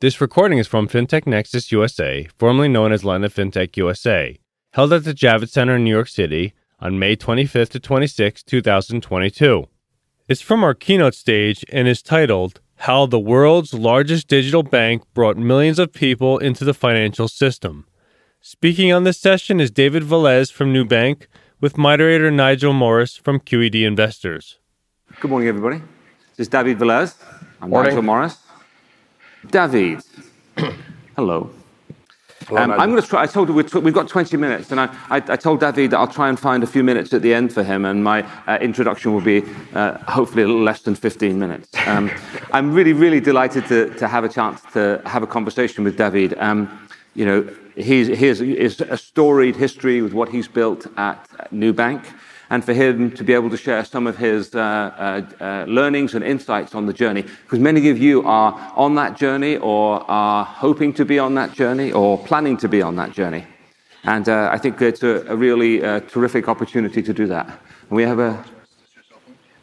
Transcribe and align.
This 0.00 0.20
recording 0.20 0.58
is 0.58 0.68
from 0.68 0.86
FinTech 0.86 1.26
Nexus 1.26 1.72
USA, 1.72 2.28
formerly 2.38 2.68
known 2.68 2.92
as 2.92 3.02
LendIt 3.02 3.34
FinTech 3.34 3.76
USA, 3.76 4.38
held 4.74 4.92
at 4.92 5.02
the 5.02 5.12
Javits 5.12 5.48
Center 5.48 5.74
in 5.74 5.82
New 5.82 5.90
York 5.90 6.06
City 6.06 6.54
on 6.78 7.00
May 7.00 7.16
25th 7.16 7.70
to 7.70 7.80
26, 7.80 8.44
2022. 8.44 9.66
It's 10.28 10.40
from 10.40 10.62
our 10.62 10.74
keynote 10.74 11.16
stage 11.16 11.64
and 11.72 11.88
is 11.88 12.00
titled 12.00 12.60
How 12.76 13.06
the 13.06 13.18
World's 13.18 13.74
Largest 13.74 14.28
Digital 14.28 14.62
Bank 14.62 15.02
Brought 15.14 15.36
Millions 15.36 15.80
of 15.80 15.92
People 15.92 16.38
into 16.38 16.64
the 16.64 16.74
Financial 16.74 17.26
System. 17.26 17.84
Speaking 18.40 18.92
on 18.92 19.02
this 19.02 19.18
session 19.18 19.58
is 19.58 19.72
David 19.72 20.04
Velez 20.04 20.52
from 20.52 20.72
Nubank, 20.72 21.26
with 21.60 21.76
moderator 21.76 22.30
Nigel 22.30 22.72
Morris 22.72 23.16
from 23.16 23.40
QED 23.40 23.84
Investors. 23.84 24.60
Good 25.18 25.28
morning, 25.28 25.48
everybody. 25.48 25.78
This 26.36 26.44
is 26.44 26.48
David 26.48 26.78
Velez. 26.78 27.16
I'm 27.60 27.70
Morning. 27.70 27.90
Nigel 27.90 28.02
Morris. 28.04 28.38
David, 29.46 30.02
hello. 31.16 31.50
Hello, 32.46 32.62
Um, 32.62 32.70
I'm 32.72 32.90
going 32.90 33.02
to 33.02 33.06
try. 33.06 33.22
I 33.22 33.26
told 33.26 33.48
you 33.48 33.54
we're 33.54 33.62
tw- 33.62 33.82
we've 33.82 33.94
got 33.94 34.08
20 34.08 34.36
minutes, 34.36 34.70
and 34.70 34.80
I, 34.80 34.86
I, 35.10 35.16
I 35.16 35.36
told 35.36 35.60
David 35.60 35.90
that 35.90 35.98
I'll 35.98 36.06
try 36.06 36.28
and 36.28 36.38
find 36.38 36.62
a 36.62 36.66
few 36.66 36.82
minutes 36.82 37.12
at 37.12 37.20
the 37.22 37.34
end 37.34 37.52
for 37.52 37.62
him, 37.62 37.84
and 37.84 38.02
my 38.02 38.22
uh, 38.46 38.58
introduction 38.60 39.12
will 39.12 39.20
be 39.20 39.42
uh, 39.74 39.98
hopefully 40.10 40.44
a 40.44 40.46
little 40.46 40.62
less 40.62 40.82
than 40.82 40.94
15 40.94 41.38
minutes. 41.38 41.68
Um, 41.86 42.10
I'm 42.52 42.72
really, 42.72 42.92
really 42.94 43.20
delighted 43.20 43.66
to, 43.66 43.92
to 43.94 44.08
have 44.08 44.24
a 44.24 44.28
chance 44.28 44.62
to 44.72 45.02
have 45.04 45.22
a 45.22 45.26
conversation 45.26 45.84
with 45.84 45.96
David. 45.98 46.38
Um, 46.38 46.88
you 47.14 47.26
know, 47.26 47.48
he's, 47.76 48.06
he 48.06 48.26
has 48.26 48.40
is 48.40 48.80
a 48.80 48.96
storied 48.96 49.56
history 49.56 50.00
with 50.00 50.12
what 50.14 50.28
he's 50.30 50.48
built 50.48 50.86
at 50.96 51.28
Nubank, 51.52 52.04
and 52.50 52.64
for 52.64 52.72
him 52.72 53.10
to 53.10 53.24
be 53.24 53.34
able 53.34 53.50
to 53.50 53.56
share 53.56 53.84
some 53.84 54.06
of 54.06 54.16
his 54.16 54.54
uh, 54.54 54.58
uh, 54.60 55.44
uh, 55.44 55.64
learnings 55.68 56.14
and 56.14 56.24
insights 56.24 56.74
on 56.74 56.86
the 56.86 56.92
journey, 56.92 57.22
because 57.22 57.58
many 57.58 57.90
of 57.90 57.98
you 57.98 58.22
are 58.26 58.72
on 58.76 58.94
that 58.94 59.16
journey 59.16 59.56
or 59.58 60.08
are 60.10 60.44
hoping 60.44 60.92
to 60.94 61.04
be 61.04 61.18
on 61.18 61.34
that 61.34 61.52
journey 61.52 61.92
or 61.92 62.18
planning 62.18 62.56
to 62.56 62.68
be 62.68 62.82
on 62.82 62.96
that 62.96 63.12
journey. 63.12 63.44
And 64.04 64.28
uh, 64.28 64.50
I 64.52 64.58
think 64.58 64.80
it's 64.80 65.02
a, 65.02 65.24
a 65.28 65.36
really 65.36 65.84
uh, 65.84 66.00
terrific 66.00 66.48
opportunity 66.48 67.02
to 67.02 67.12
do 67.12 67.26
that. 67.26 67.46
And 67.46 67.96
we 67.96 68.02
have 68.04 68.18
a, 68.18 68.44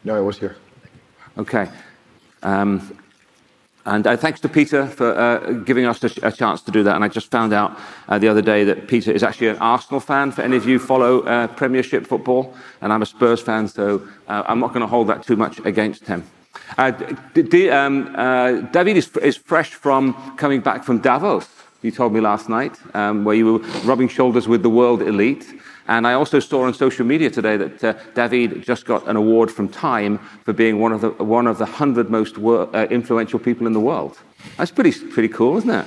No, 0.04 0.16
I 0.16 0.20
was 0.20 0.38
here. 0.38 0.56
okay. 1.36 1.68
Um, 2.42 2.96
and 3.86 4.06
uh, 4.06 4.16
thanks 4.16 4.40
to 4.40 4.48
Peter 4.48 4.86
for 4.86 5.16
uh, 5.16 5.52
giving 5.64 5.86
us 5.86 6.02
a, 6.02 6.10
a 6.26 6.32
chance 6.32 6.60
to 6.62 6.70
do 6.70 6.82
that. 6.82 6.94
And 6.96 7.04
I 7.04 7.08
just 7.08 7.30
found 7.30 7.52
out 7.52 7.78
uh, 8.08 8.18
the 8.18 8.28
other 8.28 8.42
day 8.42 8.64
that 8.64 8.88
Peter 8.88 9.12
is 9.12 9.22
actually 9.22 9.48
an 9.48 9.58
Arsenal 9.58 10.00
fan. 10.00 10.32
For 10.32 10.42
any 10.42 10.56
of 10.56 10.66
you 10.66 10.78
follow 10.78 11.22
uh, 11.22 11.46
Premiership 11.46 12.06
football, 12.06 12.54
and 12.80 12.92
I'm 12.92 13.02
a 13.02 13.06
Spurs 13.06 13.40
fan, 13.40 13.68
so 13.68 14.06
uh, 14.28 14.42
I'm 14.46 14.60
not 14.60 14.70
going 14.74 14.80
to 14.80 14.86
hold 14.86 15.06
that 15.06 15.22
too 15.22 15.36
much 15.36 15.60
against 15.64 16.06
him. 16.06 16.24
Uh, 16.76 16.90
d- 17.34 17.42
d- 17.42 17.70
um, 17.70 18.12
David 18.72 18.96
is, 18.96 19.08
is 19.18 19.36
fresh 19.36 19.70
from 19.70 20.14
coming 20.36 20.60
back 20.60 20.84
from 20.84 20.98
Davos. 20.98 21.48
You 21.82 21.92
told 21.92 22.12
me 22.12 22.20
last 22.20 22.48
night, 22.48 22.76
um, 22.94 23.24
where 23.24 23.36
you 23.36 23.52
were 23.52 23.58
rubbing 23.84 24.08
shoulders 24.08 24.48
with 24.48 24.62
the 24.62 24.70
world 24.70 25.02
elite. 25.02 25.46
And 25.88 26.06
I 26.06 26.14
also 26.14 26.40
saw 26.40 26.64
on 26.64 26.74
social 26.74 27.06
media 27.06 27.30
today 27.30 27.56
that 27.56 27.84
uh, 27.84 27.92
David 28.14 28.62
just 28.62 28.86
got 28.86 29.06
an 29.08 29.16
award 29.16 29.50
from 29.50 29.68
Time 29.68 30.18
for 30.44 30.52
being 30.52 30.80
one 30.80 30.92
of 30.92 31.00
the 31.00 31.10
one 31.10 31.46
of 31.46 31.58
the 31.58 31.66
hundred 31.66 32.10
most 32.10 32.38
wor- 32.38 32.74
uh, 32.74 32.86
influential 32.86 33.38
people 33.38 33.66
in 33.66 33.72
the 33.72 33.80
world. 33.80 34.18
That's 34.56 34.70
pretty 34.70 34.92
pretty 35.10 35.28
cool, 35.28 35.58
isn't 35.58 35.70
it? 35.70 35.86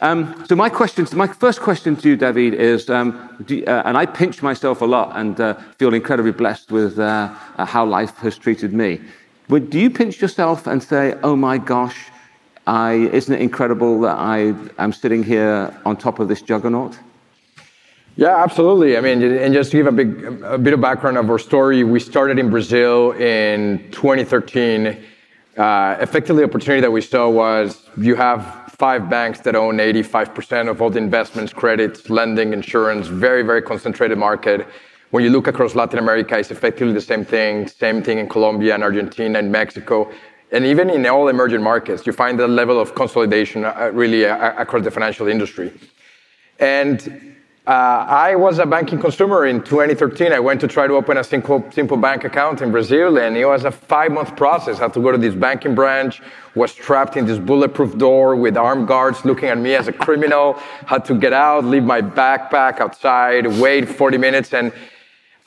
Um, 0.00 0.44
so 0.46 0.56
my 0.56 0.68
question, 0.68 1.06
my 1.14 1.26
first 1.26 1.60
question 1.60 1.96
to 1.96 2.08
you, 2.08 2.16
David, 2.16 2.52
is, 2.54 2.90
um, 2.90 3.08
uh, 3.48 3.82
and 3.86 3.96
I 3.96 4.04
pinch 4.04 4.42
myself 4.42 4.82
a 4.82 4.84
lot 4.84 5.16
and 5.16 5.40
uh, 5.40 5.54
feel 5.78 5.94
incredibly 5.94 6.32
blessed 6.32 6.72
with 6.72 6.98
uh, 6.98 7.34
uh, 7.56 7.64
how 7.64 7.86
life 7.86 8.16
has 8.18 8.36
treated 8.36 8.72
me. 8.72 9.00
But 9.48 9.70
do 9.70 9.78
you 9.78 9.90
pinch 9.90 10.20
yourself 10.20 10.66
and 10.66 10.82
say, 10.82 11.14
"Oh 11.22 11.36
my 11.36 11.58
gosh, 11.58 11.96
I, 12.66 13.08
isn't 13.12 13.34
it 13.34 13.40
incredible 13.40 14.00
that 14.00 14.18
I 14.18 14.54
am 14.78 14.92
sitting 14.92 15.22
here 15.22 15.72
on 15.84 15.96
top 15.96 16.18
of 16.18 16.28
this 16.28 16.42
juggernaut"? 16.42 16.98
Yeah, 18.16 18.36
absolutely. 18.36 18.96
I 18.96 19.00
mean, 19.00 19.22
and 19.22 19.52
just 19.52 19.72
to 19.72 19.76
give 19.76 19.88
a 19.88 19.92
big, 19.92 20.42
a 20.44 20.56
bit 20.56 20.72
of 20.72 20.80
background 20.80 21.18
of 21.18 21.28
our 21.28 21.38
story, 21.38 21.82
we 21.82 21.98
started 21.98 22.38
in 22.38 22.48
Brazil 22.48 23.10
in 23.12 23.90
2013. 23.90 25.04
Uh, 25.56 25.96
effectively, 25.98 26.42
the 26.42 26.48
opportunity 26.48 26.80
that 26.80 26.92
we 26.92 27.00
saw 27.00 27.28
was 27.28 27.88
you 27.96 28.14
have 28.14 28.70
five 28.78 29.10
banks 29.10 29.40
that 29.40 29.56
own 29.56 29.78
85% 29.78 30.68
of 30.70 30.80
all 30.80 30.90
the 30.90 30.98
investments, 30.98 31.52
credits, 31.52 32.08
lending, 32.08 32.52
insurance, 32.52 33.08
very, 33.08 33.42
very 33.42 33.62
concentrated 33.62 34.16
market. 34.16 34.64
When 35.10 35.24
you 35.24 35.30
look 35.30 35.48
across 35.48 35.74
Latin 35.74 35.98
America, 35.98 36.38
it's 36.38 36.52
effectively 36.52 36.94
the 36.94 37.00
same 37.00 37.24
thing, 37.24 37.66
same 37.66 38.00
thing 38.00 38.18
in 38.18 38.28
Colombia 38.28 38.74
and 38.74 38.84
Argentina 38.84 39.40
and 39.40 39.50
Mexico. 39.50 40.08
And 40.52 40.64
even 40.64 40.88
in 40.88 41.04
all 41.06 41.26
emerging 41.26 41.62
markets, 41.62 42.06
you 42.06 42.12
find 42.12 42.38
that 42.38 42.48
level 42.48 42.78
of 42.78 42.94
consolidation 42.94 43.64
uh, 43.64 43.90
really 43.92 44.24
uh, 44.24 44.54
across 44.56 44.84
the 44.84 44.90
financial 44.92 45.26
industry. 45.26 45.72
And 46.60 47.33
uh, 47.66 47.70
I 47.70 48.34
was 48.34 48.58
a 48.58 48.66
banking 48.66 48.98
consumer 48.98 49.46
in 49.46 49.62
2013. 49.62 50.32
I 50.32 50.38
went 50.38 50.60
to 50.60 50.68
try 50.68 50.86
to 50.86 50.92
open 50.92 51.16
a 51.16 51.24
simple, 51.24 51.64
simple 51.72 51.96
bank 51.96 52.24
account 52.24 52.60
in 52.60 52.70
Brazil, 52.70 53.16
and 53.16 53.38
it 53.38 53.46
was 53.46 53.64
a 53.64 53.70
five-month 53.70 54.36
process. 54.36 54.80
I 54.80 54.82
had 54.82 54.92
to 54.92 55.00
go 55.00 55.10
to 55.10 55.16
this 55.16 55.34
banking 55.34 55.74
branch, 55.74 56.20
was 56.54 56.74
trapped 56.74 57.16
in 57.16 57.24
this 57.24 57.38
bulletproof 57.38 57.96
door 57.96 58.36
with 58.36 58.58
armed 58.58 58.86
guards 58.86 59.24
looking 59.24 59.48
at 59.48 59.56
me 59.56 59.74
as 59.74 59.88
a 59.88 59.92
criminal, 59.92 60.60
had 60.84 61.06
to 61.06 61.14
get 61.14 61.32
out, 61.32 61.64
leave 61.64 61.84
my 61.84 62.02
backpack 62.02 62.80
outside, 62.80 63.46
wait 63.46 63.88
40 63.88 64.18
minutes, 64.18 64.52
and 64.52 64.70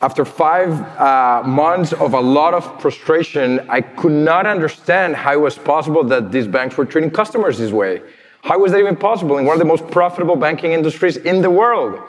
after 0.01 0.25
five 0.25 0.71
uh, 0.99 1.43
months 1.45 1.93
of 1.93 2.15
a 2.15 2.19
lot 2.19 2.55
of 2.55 2.81
frustration, 2.81 3.59
I 3.69 3.81
could 3.81 4.11
not 4.11 4.47
understand 4.47 5.15
how 5.15 5.33
it 5.33 5.41
was 5.41 5.55
possible 5.55 6.03
that 6.05 6.31
these 6.31 6.47
banks 6.47 6.77
were 6.77 6.85
treating 6.85 7.11
customers 7.11 7.59
this 7.59 7.71
way. 7.71 8.01
How 8.43 8.59
was 8.59 8.71
that 8.71 8.79
even 8.79 8.95
possible 8.95 9.37
in 9.37 9.45
one 9.45 9.53
of 9.53 9.59
the 9.59 9.65
most 9.65 9.87
profitable 9.87 10.35
banking 10.35 10.71
industries 10.71 11.17
in 11.17 11.41
the 11.41 11.49
world? 11.49 11.99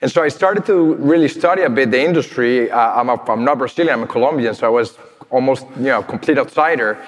And 0.00 0.10
so 0.10 0.22
I 0.22 0.28
started 0.28 0.64
to 0.66 0.94
really 0.94 1.28
study 1.28 1.62
a 1.62 1.70
bit 1.70 1.90
the 1.90 2.00
industry. 2.00 2.70
Uh, 2.70 3.00
I'm, 3.00 3.08
a, 3.08 3.20
I'm 3.30 3.44
not 3.44 3.58
Brazilian, 3.58 3.94
I'm 3.94 4.04
a 4.04 4.06
Colombian, 4.06 4.54
so 4.54 4.66
I 4.66 4.70
was 4.70 4.96
almost, 5.30 5.66
you 5.76 5.84
know, 5.84 6.02
complete 6.02 6.38
outsider. 6.38 6.98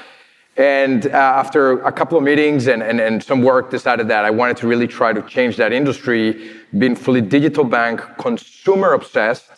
And 0.56 1.06
uh, 1.06 1.10
after 1.10 1.81
a 1.82 1.93
couple 1.93 2.19
of 2.19 2.25
meetings 2.25 2.66
and, 2.66 2.82
and, 2.82 3.00
and 3.00 3.22
some 3.22 3.43
work, 3.43 3.71
decided 3.71 4.09
that 4.09 4.25
I 4.25 4.31
wanted 4.31 4.56
to 4.59 4.66
really 4.66 4.88
try 4.88 5.12
to 5.12 5.22
change 5.22 5.56
that 5.56 5.72
industry, 5.72 6.50
being 6.77 6.97
fully 6.97 7.21
digital 7.21 7.65
bank, 7.65 8.03
consumer 8.19 8.92
obsessed, 8.92 9.50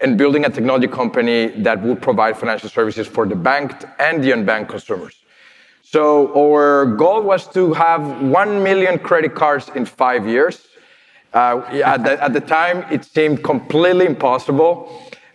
and 0.00 0.16
building 0.16 0.44
a 0.44 0.50
technology 0.50 0.86
company 0.86 1.48
that 1.62 1.82
would 1.82 2.00
provide 2.00 2.36
financial 2.36 2.68
services 2.68 3.06
for 3.06 3.26
the 3.26 3.34
banked 3.34 3.84
and 3.98 4.22
the 4.22 4.30
unbanked 4.30 4.68
consumers. 4.68 5.16
So 5.88 6.34
our 6.36 6.84
goal 6.84 7.22
was 7.22 7.46
to 7.50 7.72
have 7.74 8.20
1 8.20 8.62
million 8.64 8.98
credit 8.98 9.36
cards 9.36 9.70
in 9.76 9.84
five 9.84 10.26
years. 10.26 10.66
Uh, 11.32 11.62
at, 11.84 12.02
the, 12.02 12.20
at 12.24 12.32
the 12.32 12.40
time, 12.40 12.84
it 12.90 13.04
seemed 13.04 13.44
completely 13.44 14.06
impossible. 14.06 14.90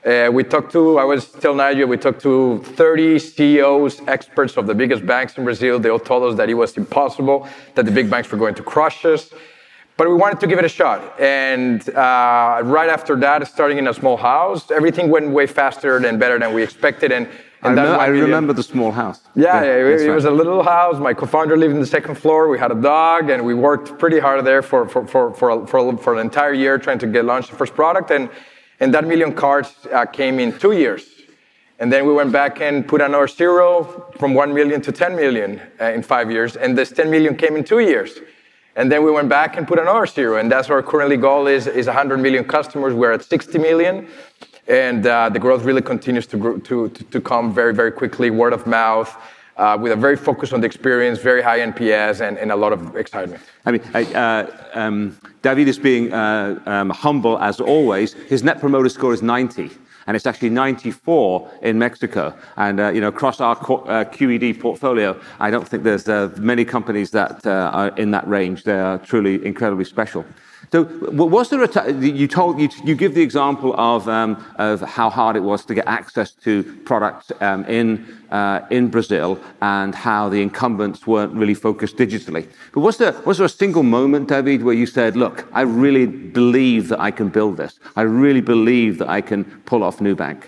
Uh, 0.06 0.30
we 0.34 0.44
talked 0.44 0.74
to, 0.74 1.00
I 1.00 1.06
was 1.06 1.26
still 1.26 1.56
Nigeria, 1.56 1.88
we 1.88 1.96
talked 1.96 2.22
to 2.24 2.62
30 2.76 3.20
CEOs, 3.20 4.02
experts 4.08 4.58
of 4.58 4.68
the 4.68 4.76
biggest 4.76 5.06
banks 5.06 5.38
in 5.38 5.46
Brazil. 5.46 5.80
They 5.80 5.90
all 5.90 6.00
told 6.00 6.24
us 6.30 6.36
that 6.36 6.50
it 6.50 6.56
was 6.56 6.76
impossible, 6.76 7.48
that 7.76 7.86
the 7.86 7.92
big 7.92 8.10
banks 8.10 8.30
were 8.30 8.38
going 8.38 8.56
to 8.56 8.64
crush 8.64 9.06
us. 9.06 9.30
But 9.96 10.10
we 10.10 10.16
wanted 10.16 10.42
to 10.42 10.48
give 10.48 10.60
it 10.60 10.66
a 10.66 10.70
shot. 10.70 11.18
And 11.18 11.88
uh, 11.92 12.60
right 12.66 12.90
after 12.90 13.16
that, 13.18 13.48
starting 13.48 13.78
in 13.78 13.88
a 13.88 13.94
small 13.94 14.18
house, 14.18 14.70
everything 14.70 15.10
went 15.10 15.30
way 15.30 15.48
faster 15.48 15.96
and 15.96 16.20
better 16.20 16.38
than 16.38 16.54
we 16.54 16.62
expected. 16.62 17.14
And, 17.14 17.30
and 17.64 17.76
remember, 17.76 18.00
I 18.00 18.08
remember 18.08 18.54
the 18.54 18.64
small 18.64 18.92
house. 18.92 19.22
yeah, 19.36 19.64
yeah, 19.64 19.84
that's 19.84 20.02
it, 20.02 20.08
right. 20.08 20.16
was 20.16 20.26
a 20.26 20.32
little 20.32 20.64
house. 20.64 20.98
My 21.00 21.14
co-founder 21.14 21.56
lived 21.56 21.74
in 21.74 21.80
the 21.80 21.86
second 21.86 22.16
floor. 22.16 22.50
We 22.50 22.58
had 22.58 22.72
a 22.72 22.82
dog, 22.82 23.30
and 23.30 23.46
we 23.46 23.54
worked 23.54 24.00
pretty 24.00 24.20
hard 24.20 24.44
there 24.46 24.62
for 24.62 24.88
for 24.88 25.06
for 25.06 25.34
for, 25.34 25.68
for, 25.68 25.98
for 25.98 26.14
an 26.14 26.20
entire 26.20 26.54
year 26.54 26.78
trying 26.78 27.00
to 27.00 27.08
get 27.08 27.26
launched 27.26 27.52
the 27.52 27.58
first 27.58 27.76
product. 27.76 28.10
And 28.12 28.30
and 28.80 28.92
that 28.96 29.06
million 29.06 29.34
cards 29.34 29.76
uh, 29.94 30.06
came 30.06 30.40
in 30.40 30.58
two 30.58 30.72
years. 30.72 31.04
And 31.82 31.92
then 31.92 32.06
we 32.06 32.14
went 32.14 32.32
back 32.32 32.62
and 32.62 32.88
put 32.88 33.02
another 33.02 33.28
zero 33.28 34.06
from 34.18 34.34
one 34.34 34.54
million 34.54 34.82
to 34.82 34.92
10 34.92 35.16
million 35.16 35.60
uh, 35.80 35.86
in 35.86 36.04
five 36.04 36.32
years. 36.32 36.56
And 36.56 36.78
this 36.78 36.92
10 36.92 37.10
million 37.10 37.36
came 37.36 37.56
in 37.56 37.64
two 37.64 37.80
years. 37.80 38.20
And 38.76 38.92
then 38.92 39.04
we 39.04 39.12
went 39.12 39.30
back 39.30 39.58
and 39.58 39.68
put 39.68 39.80
another 39.80 40.06
zero. 40.06 40.38
And 40.38 40.52
that's 40.52 40.70
our 40.70 40.84
currently 40.84 41.18
goal 41.18 41.48
is, 41.48 41.66
is 41.68 41.88
100 41.88 42.18
million 42.18 42.44
customers. 42.44 42.94
We're 42.94 43.12
at 43.12 43.24
60 43.24 43.58
million. 43.58 44.08
And 44.72 45.06
uh, 45.06 45.28
the 45.28 45.38
growth 45.38 45.66
really 45.66 45.82
continues 45.82 46.26
to, 46.28 46.38
grow, 46.38 46.58
to, 46.58 46.88
to, 46.88 47.04
to 47.04 47.20
come 47.20 47.54
very, 47.54 47.74
very 47.74 47.92
quickly, 47.92 48.30
word 48.30 48.54
of 48.54 48.66
mouth, 48.66 49.14
uh, 49.58 49.78
with 49.78 49.92
a 49.92 49.98
very 49.98 50.16
focus 50.16 50.54
on 50.54 50.62
the 50.62 50.66
experience, 50.66 51.20
very 51.20 51.42
high 51.42 51.60
NPS, 51.60 52.26
and, 52.26 52.38
and 52.38 52.54
a 52.54 52.56
lot 52.56 52.72
of 52.72 52.96
excitement. 52.96 53.44
I 53.66 53.72
mean, 53.74 53.82
I, 53.94 54.06
uh, 54.06 54.70
um, 54.74 55.18
David 55.42 55.68
is 55.68 55.78
being 55.78 56.14
um, 56.14 56.90
humble 56.90 57.38
as 57.40 57.60
always. 57.60 58.14
His 58.14 58.44
net 58.44 58.62
promoter 58.62 58.88
score 58.88 59.14
is 59.14 59.22
90, 59.22 59.70
and 60.08 60.16
it's 60.16 60.26
actually 60.26 60.52
94 60.52 61.52
in 61.64 61.78
Mexico. 61.78 62.34
And 62.56 62.80
uh, 62.80 62.92
you 62.92 63.02
know, 63.02 63.10
across 63.10 63.42
our 63.42 63.58
co- 63.58 63.84
uh, 63.84 64.06
QED 64.06 64.62
portfolio, 64.62 65.20
I 65.42 65.52
don't 65.52 65.68
think 65.68 65.84
there's 65.84 66.08
uh, 66.08 66.34
many 66.38 66.64
companies 66.64 67.12
that 67.12 67.46
are 67.46 67.90
in 67.98 68.12
that 68.12 68.26
range. 68.26 68.64
They 68.64 68.80
are 68.80 69.00
truly 69.00 69.46
incredibly 69.46 69.84
special. 69.84 70.24
So, 70.72 70.84
was 71.12 71.50
there 71.50 71.62
a 71.64 71.94
you 72.00 72.30
told 72.30 72.58
you, 72.58 72.70
you 72.86 72.96
give 72.96 73.14
the 73.14 73.22
example 73.22 73.76
of 73.78 74.08
um, 74.08 74.42
of 74.56 74.80
how 74.80 75.10
hard 75.10 75.36
it 75.36 75.42
was 75.42 75.66
to 75.66 75.74
get 75.74 75.86
access 75.86 76.32
to 76.46 76.64
products 76.86 77.30
um, 77.42 77.66
in 77.66 78.06
uh, 78.32 78.62
in 78.72 78.88
Brazil 78.88 79.38
and 79.62 79.94
how 79.94 80.30
the 80.30 80.42
incumbents 80.42 81.06
weren't 81.06 81.34
really 81.34 81.56
focused 81.56 81.98
digitally. 81.98 82.48
But 82.72 82.80
was 82.80 82.98
there 82.98 83.12
was 83.26 83.38
there 83.38 83.48
a 83.48 83.50
single 83.50 83.84
moment, 83.84 84.30
David, 84.30 84.64
where 84.64 84.74
you 84.74 84.86
said, 84.86 85.18
"Look, 85.18 85.46
I 85.52 85.62
really 85.62 86.06
believe 86.06 86.88
that 86.88 87.02
I 87.02 87.12
can 87.12 87.28
build 87.28 87.58
this. 87.58 87.78
I 87.98 88.04
really 88.04 88.42
believe 88.42 88.98
that 89.00 89.10
I 89.10 89.20
can 89.20 89.44
pull 89.66 89.84
off 89.84 90.00
Nubank." 90.00 90.44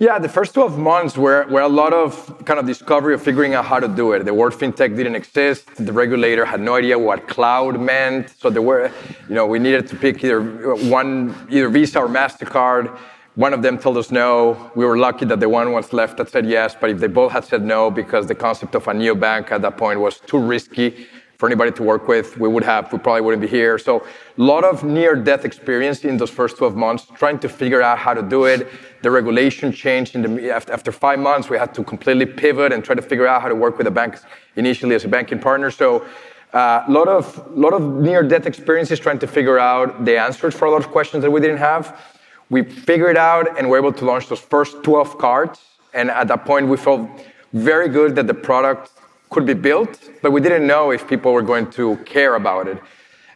Yeah, 0.00 0.18
the 0.18 0.28
first 0.28 0.54
12 0.54 0.76
months 0.76 1.16
were, 1.16 1.46
were 1.46 1.60
a 1.60 1.68
lot 1.68 1.92
of 1.92 2.44
kind 2.44 2.58
of 2.58 2.66
discovery 2.66 3.14
of 3.14 3.22
figuring 3.22 3.54
out 3.54 3.64
how 3.64 3.78
to 3.78 3.86
do 3.86 4.10
it. 4.10 4.24
The 4.24 4.34
word 4.34 4.52
fintech 4.52 4.96
didn't 4.96 5.14
exist. 5.14 5.68
The 5.76 5.92
regulator 5.92 6.44
had 6.44 6.60
no 6.60 6.74
idea 6.74 6.98
what 6.98 7.28
cloud 7.28 7.78
meant. 7.80 8.30
So 8.30 8.50
there 8.50 8.60
were, 8.60 8.90
you 9.28 9.36
know, 9.36 9.46
we 9.46 9.60
needed 9.60 9.86
to 9.86 9.96
pick 9.96 10.24
either 10.24 10.42
one, 10.90 11.32
either 11.48 11.68
Visa 11.68 12.00
or 12.00 12.08
MasterCard. 12.08 12.98
One 13.36 13.54
of 13.54 13.62
them 13.62 13.78
told 13.78 13.96
us 13.96 14.10
no. 14.10 14.72
We 14.74 14.84
were 14.84 14.98
lucky 14.98 15.26
that 15.26 15.38
the 15.38 15.48
one 15.48 15.70
was 15.70 15.92
left 15.92 16.16
that 16.16 16.28
said 16.28 16.44
yes, 16.44 16.74
but 16.80 16.90
if 16.90 16.98
they 16.98 17.06
both 17.06 17.30
had 17.30 17.44
said 17.44 17.62
no, 17.64 17.88
because 17.88 18.26
the 18.26 18.34
concept 18.34 18.74
of 18.74 18.88
a 18.88 18.92
neobank 18.92 19.52
at 19.52 19.62
that 19.62 19.76
point 19.76 20.00
was 20.00 20.18
too 20.18 20.38
risky, 20.38 21.06
for 21.38 21.46
anybody 21.46 21.72
to 21.72 21.82
work 21.82 22.08
with. 22.08 22.38
We 22.38 22.48
would 22.48 22.64
have, 22.64 22.92
we 22.92 22.98
probably 22.98 23.22
wouldn't 23.22 23.42
be 23.42 23.48
here. 23.48 23.78
So 23.78 24.00
a 24.00 24.42
lot 24.42 24.64
of 24.64 24.84
near 24.84 25.16
death 25.16 25.44
experience 25.44 26.04
in 26.04 26.16
those 26.16 26.30
first 26.30 26.58
12 26.58 26.76
months, 26.76 27.06
trying 27.14 27.38
to 27.40 27.48
figure 27.48 27.82
out 27.82 27.98
how 27.98 28.14
to 28.14 28.22
do 28.22 28.44
it. 28.44 28.68
The 29.02 29.10
regulation 29.10 29.72
changed 29.72 30.14
in 30.14 30.22
the, 30.22 30.50
after 30.50 30.92
five 30.92 31.18
months, 31.18 31.50
we 31.50 31.58
had 31.58 31.74
to 31.74 31.84
completely 31.84 32.26
pivot 32.26 32.72
and 32.72 32.84
try 32.84 32.94
to 32.94 33.02
figure 33.02 33.26
out 33.26 33.42
how 33.42 33.48
to 33.48 33.54
work 33.54 33.78
with 33.78 33.86
the 33.86 33.90
banks 33.90 34.24
initially 34.56 34.94
as 34.94 35.04
a 35.04 35.08
banking 35.08 35.38
partner. 35.38 35.70
So 35.70 36.06
a 36.52 36.56
uh, 36.56 36.84
lot 36.88 37.08
of, 37.08 37.56
lot 37.56 37.72
of 37.72 37.82
near 37.82 38.22
death 38.22 38.46
experiences 38.46 39.00
trying 39.00 39.18
to 39.18 39.26
figure 39.26 39.58
out 39.58 40.04
the 40.04 40.16
answers 40.16 40.54
for 40.54 40.66
a 40.66 40.70
lot 40.70 40.84
of 40.84 40.90
questions 40.92 41.22
that 41.22 41.30
we 41.30 41.40
didn't 41.40 41.58
have. 41.58 42.00
We 42.48 42.62
figured 42.62 43.16
out 43.16 43.58
and 43.58 43.68
were 43.68 43.76
able 43.76 43.92
to 43.92 44.04
launch 44.04 44.28
those 44.28 44.38
first 44.38 44.84
12 44.84 45.18
cards. 45.18 45.60
And 45.94 46.10
at 46.10 46.28
that 46.28 46.44
point, 46.44 46.68
we 46.68 46.76
felt 46.76 47.08
very 47.52 47.88
good 47.88 48.14
that 48.16 48.28
the 48.28 48.34
product 48.34 48.92
could 49.34 49.44
be 49.44 49.54
built, 49.70 49.92
but 50.22 50.30
we 50.30 50.40
didn't 50.40 50.64
know 50.64 50.92
if 50.92 51.08
people 51.08 51.32
were 51.32 51.42
going 51.42 51.68
to 51.78 51.96
care 52.14 52.36
about 52.36 52.68
it. 52.68 52.78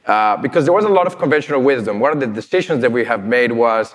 Uh, 0.07 0.37
because 0.37 0.65
there 0.65 0.73
was 0.73 0.85
a 0.85 0.95
lot 0.99 1.07
of 1.09 1.19
conventional 1.19 1.61
wisdom. 1.61 1.99
One 1.99 2.13
of 2.13 2.21
the 2.21 2.27
decisions 2.41 2.81
that 2.83 2.93
we 2.93 3.05
have 3.05 3.25
made 3.25 3.51
was 3.53 3.95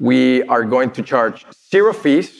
we 0.00 0.42
are 0.54 0.64
going 0.64 0.90
to 0.92 1.02
charge 1.02 1.44
zero 1.70 1.92
fees, 1.92 2.30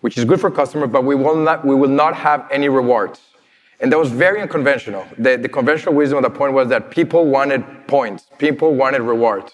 which 0.00 0.16
is 0.16 0.24
good 0.24 0.40
for 0.40 0.50
customers, 0.50 0.90
but 0.90 1.02
we 1.04 1.16
will 1.16 1.36
not, 1.36 1.66
we 1.66 1.74
will 1.74 1.94
not 2.02 2.14
have 2.14 2.46
any 2.50 2.68
rewards. 2.68 3.20
And 3.80 3.90
that 3.90 3.98
was 3.98 4.10
very 4.10 4.40
unconventional. 4.40 5.04
The, 5.18 5.36
the 5.36 5.48
conventional 5.48 5.94
wisdom 5.94 6.16
at 6.18 6.26
the 6.28 6.38
point 6.38 6.52
was 6.52 6.68
that 6.68 6.90
people 6.90 7.26
wanted 7.26 7.62
points, 7.88 8.28
people 8.38 8.74
wanted 8.74 9.02
rewards. 9.02 9.52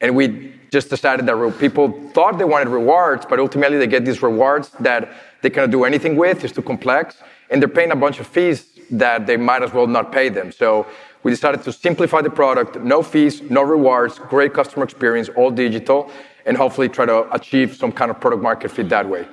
And 0.00 0.16
we 0.16 0.52
just 0.70 0.90
decided 0.90 1.24
that 1.26 1.36
people 1.58 1.84
thought 2.14 2.36
they 2.36 2.44
wanted 2.54 2.68
rewards, 2.68 3.24
but 3.30 3.38
ultimately 3.38 3.78
they 3.78 3.86
get 3.86 4.04
these 4.04 4.22
rewards 4.22 4.70
that 4.80 5.08
they 5.42 5.50
cannot 5.50 5.70
do 5.70 5.84
anything 5.84 6.16
with, 6.16 6.44
it's 6.44 6.52
too 6.52 6.62
complex 6.62 7.22
and 7.50 7.60
they're 7.60 7.68
paying 7.68 7.90
a 7.90 7.96
bunch 7.96 8.20
of 8.20 8.26
fees 8.26 8.66
that 8.90 9.26
they 9.26 9.36
might 9.36 9.62
as 9.62 9.72
well 9.72 9.86
not 9.86 10.12
pay 10.12 10.28
them. 10.28 10.52
So 10.52 10.86
we 11.22 11.30
decided 11.30 11.62
to 11.64 11.72
simplify 11.72 12.22
the 12.22 12.30
product, 12.30 12.80
no 12.80 13.02
fees, 13.02 13.42
no 13.42 13.62
rewards, 13.62 14.18
great 14.18 14.54
customer 14.54 14.84
experience, 14.84 15.28
all 15.36 15.50
digital, 15.50 16.10
and 16.46 16.56
hopefully 16.56 16.88
try 16.88 17.06
to 17.06 17.32
achieve 17.34 17.76
some 17.76 17.92
kind 17.92 18.10
of 18.10 18.20
product 18.20 18.42
market 18.42 18.70
fit 18.70 18.88
that 18.88 19.08
way. 19.08 19.26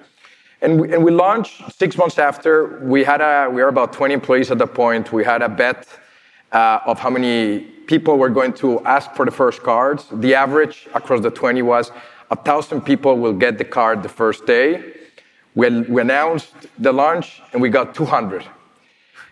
And 0.62 0.82
we, 0.82 0.94
and 0.94 1.04
we 1.04 1.12
launched 1.12 1.72
six 1.74 1.98
months 1.98 2.18
after. 2.18 2.80
We 2.84 3.04
had 3.04 3.22
a, 3.22 3.50
we 3.50 3.62
were 3.62 3.68
about 3.70 3.94
20 3.94 4.14
employees 4.14 4.52
at 4.52 4.58
that 4.58 4.74
point. 4.74 5.12
We 5.14 5.24
had 5.24 5.42
a 5.42 5.50
bet 5.50 5.88
uh, 6.52 6.80
of 6.86 7.00
how 7.00 7.10
many 7.10 7.60
people 7.60 8.18
were 8.18 8.30
going 8.30 8.54
to 8.54 8.80
ask 8.84 9.14
for 9.14 9.26
the 9.26 9.32
first 9.32 9.62
cards. 9.62 10.08
The 10.12 10.34
average 10.34 10.88
across 10.94 11.22
the 11.22 11.30
20 11.30 11.62
was 11.62 11.92
a 12.32 12.36
thousand 12.36 12.82
people 12.82 13.18
will 13.18 13.34
get 13.34 13.58
the 13.58 13.66
card 13.66 14.02
the 14.02 14.10
first 14.10 14.46
day. 14.46 14.95
We, 15.56 15.82
we 15.82 16.02
announced 16.02 16.54
the 16.78 16.92
launch 16.92 17.42
and 17.54 17.62
we 17.62 17.70
got 17.70 17.96
200. 17.96 18.46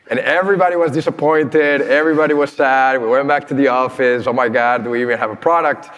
And 0.10 0.20
everybody 0.20 0.76
was 0.76 0.92
disappointed. 0.92 1.82
Everybody 1.82 2.34
was 2.34 2.52
sad. 2.52 3.02
We 3.02 3.08
went 3.08 3.28
back 3.28 3.48
to 3.50 3.54
the 3.54 3.68
office. 3.68 4.26
Oh 4.28 4.34
my 4.34 4.50
God, 4.50 4.84
do 4.84 4.90
we 4.90 5.02
even 5.02 5.18
have 5.18 5.32
a 5.32 5.36
product? 5.36 5.90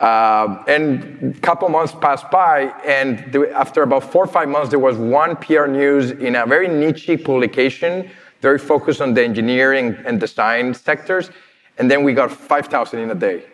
Um, 0.00 0.64
and 0.66 1.36
a 1.36 1.40
couple 1.40 1.68
months 1.68 1.94
passed 1.94 2.28
by, 2.28 2.74
and 2.84 3.36
after 3.54 3.84
about 3.84 4.10
four 4.10 4.24
or 4.24 4.26
five 4.26 4.48
months, 4.48 4.70
there 4.70 4.80
was 4.80 4.96
one 4.96 5.36
PR 5.36 5.66
news 5.66 6.10
in 6.10 6.34
a 6.34 6.44
very 6.44 6.66
niche 6.66 7.08
publication, 7.22 8.10
very 8.40 8.58
focused 8.58 9.00
on 9.00 9.14
the 9.14 9.22
engineering 9.22 9.96
and 10.04 10.18
design 10.18 10.74
sectors. 10.74 11.30
And 11.78 11.88
then 11.88 12.02
we 12.02 12.14
got 12.14 12.32
5,000 12.32 12.98
in 12.98 13.10
a 13.10 13.14
day. 13.14 13.44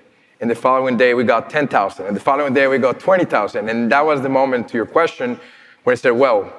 And 0.41 0.51
the 0.51 0.55
following 0.55 0.97
day, 0.97 1.13
we 1.13 1.25
got 1.25 1.51
10,000. 1.51 2.07
And 2.07 2.17
the 2.17 2.21
following 2.21 2.55
day, 2.55 2.67
we 2.67 2.79
got 2.79 2.99
20,000. 2.99 3.69
And 3.69 3.93
that 3.93 4.07
was 4.07 4.23
the 4.23 4.31
moment, 4.31 4.69
to 4.69 4.77
your 4.79 4.87
question, 4.87 5.39
when 5.85 5.93
I 5.93 5.97
said, 5.97 6.11
well, 6.11 6.53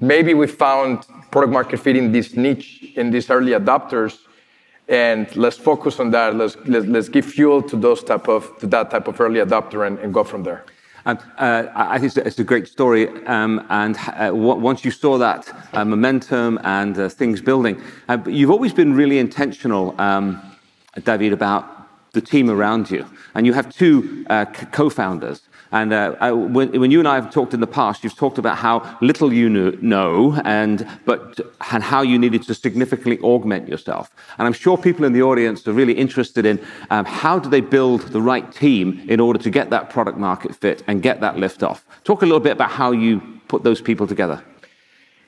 maybe 0.00 0.34
we 0.34 0.46
found 0.46 1.06
product 1.30 1.52
market 1.52 1.80
fit 1.80 1.96
in 1.96 2.12
this 2.12 2.34
niche, 2.36 2.92
in 2.96 3.10
these 3.10 3.28
early 3.30 3.52
adopters, 3.52 4.18
and 4.88 5.34
let's 5.36 5.56
focus 5.56 6.00
on 6.00 6.10
that. 6.10 6.34
Let's, 6.34 6.56
let's, 6.66 6.86
let's 6.86 7.08
give 7.08 7.24
fuel 7.24 7.62
to 7.62 7.76
those 7.76 8.02
type 8.02 8.28
of, 8.28 8.58
to 8.58 8.66
that 8.68 8.90
type 8.90 9.06
of 9.06 9.20
early 9.20 9.40
adopter 9.40 9.86
and, 9.86 9.98
and 9.98 10.12
go 10.12 10.24
from 10.24 10.42
there. 10.42 10.64
Uh, 11.06 11.66
I 11.74 11.98
think 11.98 12.16
it's 12.16 12.38
a 12.38 12.44
great 12.44 12.68
story. 12.68 13.08
Um, 13.26 13.64
and 13.70 13.96
uh, 14.08 14.30
once 14.34 14.84
you 14.84 14.90
saw 14.90 15.16
that 15.18 15.50
uh, 15.72 15.84
momentum 15.84 16.58
and 16.62 16.98
uh, 16.98 17.08
things 17.08 17.40
building, 17.40 17.80
uh, 18.08 18.18
you've 18.26 18.50
always 18.50 18.72
been 18.72 18.94
really 18.94 19.18
intentional, 19.18 19.98
um, 20.00 20.40
David, 21.04 21.32
about 21.32 22.12
the 22.12 22.20
team 22.20 22.50
around 22.50 22.90
you. 22.90 23.06
And 23.34 23.46
you 23.46 23.52
have 23.54 23.74
two 23.74 24.26
uh, 24.28 24.44
co 24.44 24.90
founders. 24.90 25.42
And 25.72 25.92
uh, 25.92 26.16
I, 26.20 26.32
when, 26.32 26.78
when, 26.80 26.90
you 26.90 26.98
and 26.98 27.06
I 27.06 27.14
have 27.14 27.30
talked 27.30 27.54
in 27.54 27.60
the 27.60 27.66
past, 27.66 28.02
you've 28.02 28.16
talked 28.16 28.38
about 28.38 28.58
how 28.58 28.98
little 29.00 29.32
you 29.32 29.48
know, 29.48 30.40
and 30.44 30.86
but 31.04 31.40
and 31.72 31.82
how 31.82 32.02
you 32.02 32.18
needed 32.18 32.42
to 32.44 32.54
significantly 32.54 33.18
augment 33.20 33.68
yourself. 33.68 34.10
And 34.38 34.46
I'm 34.46 34.52
sure 34.52 34.76
people 34.76 35.04
in 35.04 35.12
the 35.12 35.22
audience 35.22 35.66
are 35.68 35.72
really 35.72 35.92
interested 35.92 36.44
in 36.44 36.60
um, 36.90 37.04
how 37.04 37.38
do 37.38 37.48
they 37.48 37.60
build 37.60 38.02
the 38.08 38.20
right 38.20 38.50
team 38.52 39.04
in 39.08 39.20
order 39.20 39.38
to 39.38 39.50
get 39.50 39.70
that 39.70 39.90
product 39.90 40.18
market 40.18 40.56
fit 40.56 40.82
and 40.86 41.02
get 41.02 41.20
that 41.20 41.36
lift 41.38 41.62
off. 41.62 41.84
Talk 42.04 42.22
a 42.22 42.26
little 42.26 42.40
bit 42.40 42.52
about 42.52 42.70
how 42.70 42.90
you 42.90 43.20
put 43.48 43.62
those 43.62 43.80
people 43.80 44.06
together. 44.06 44.42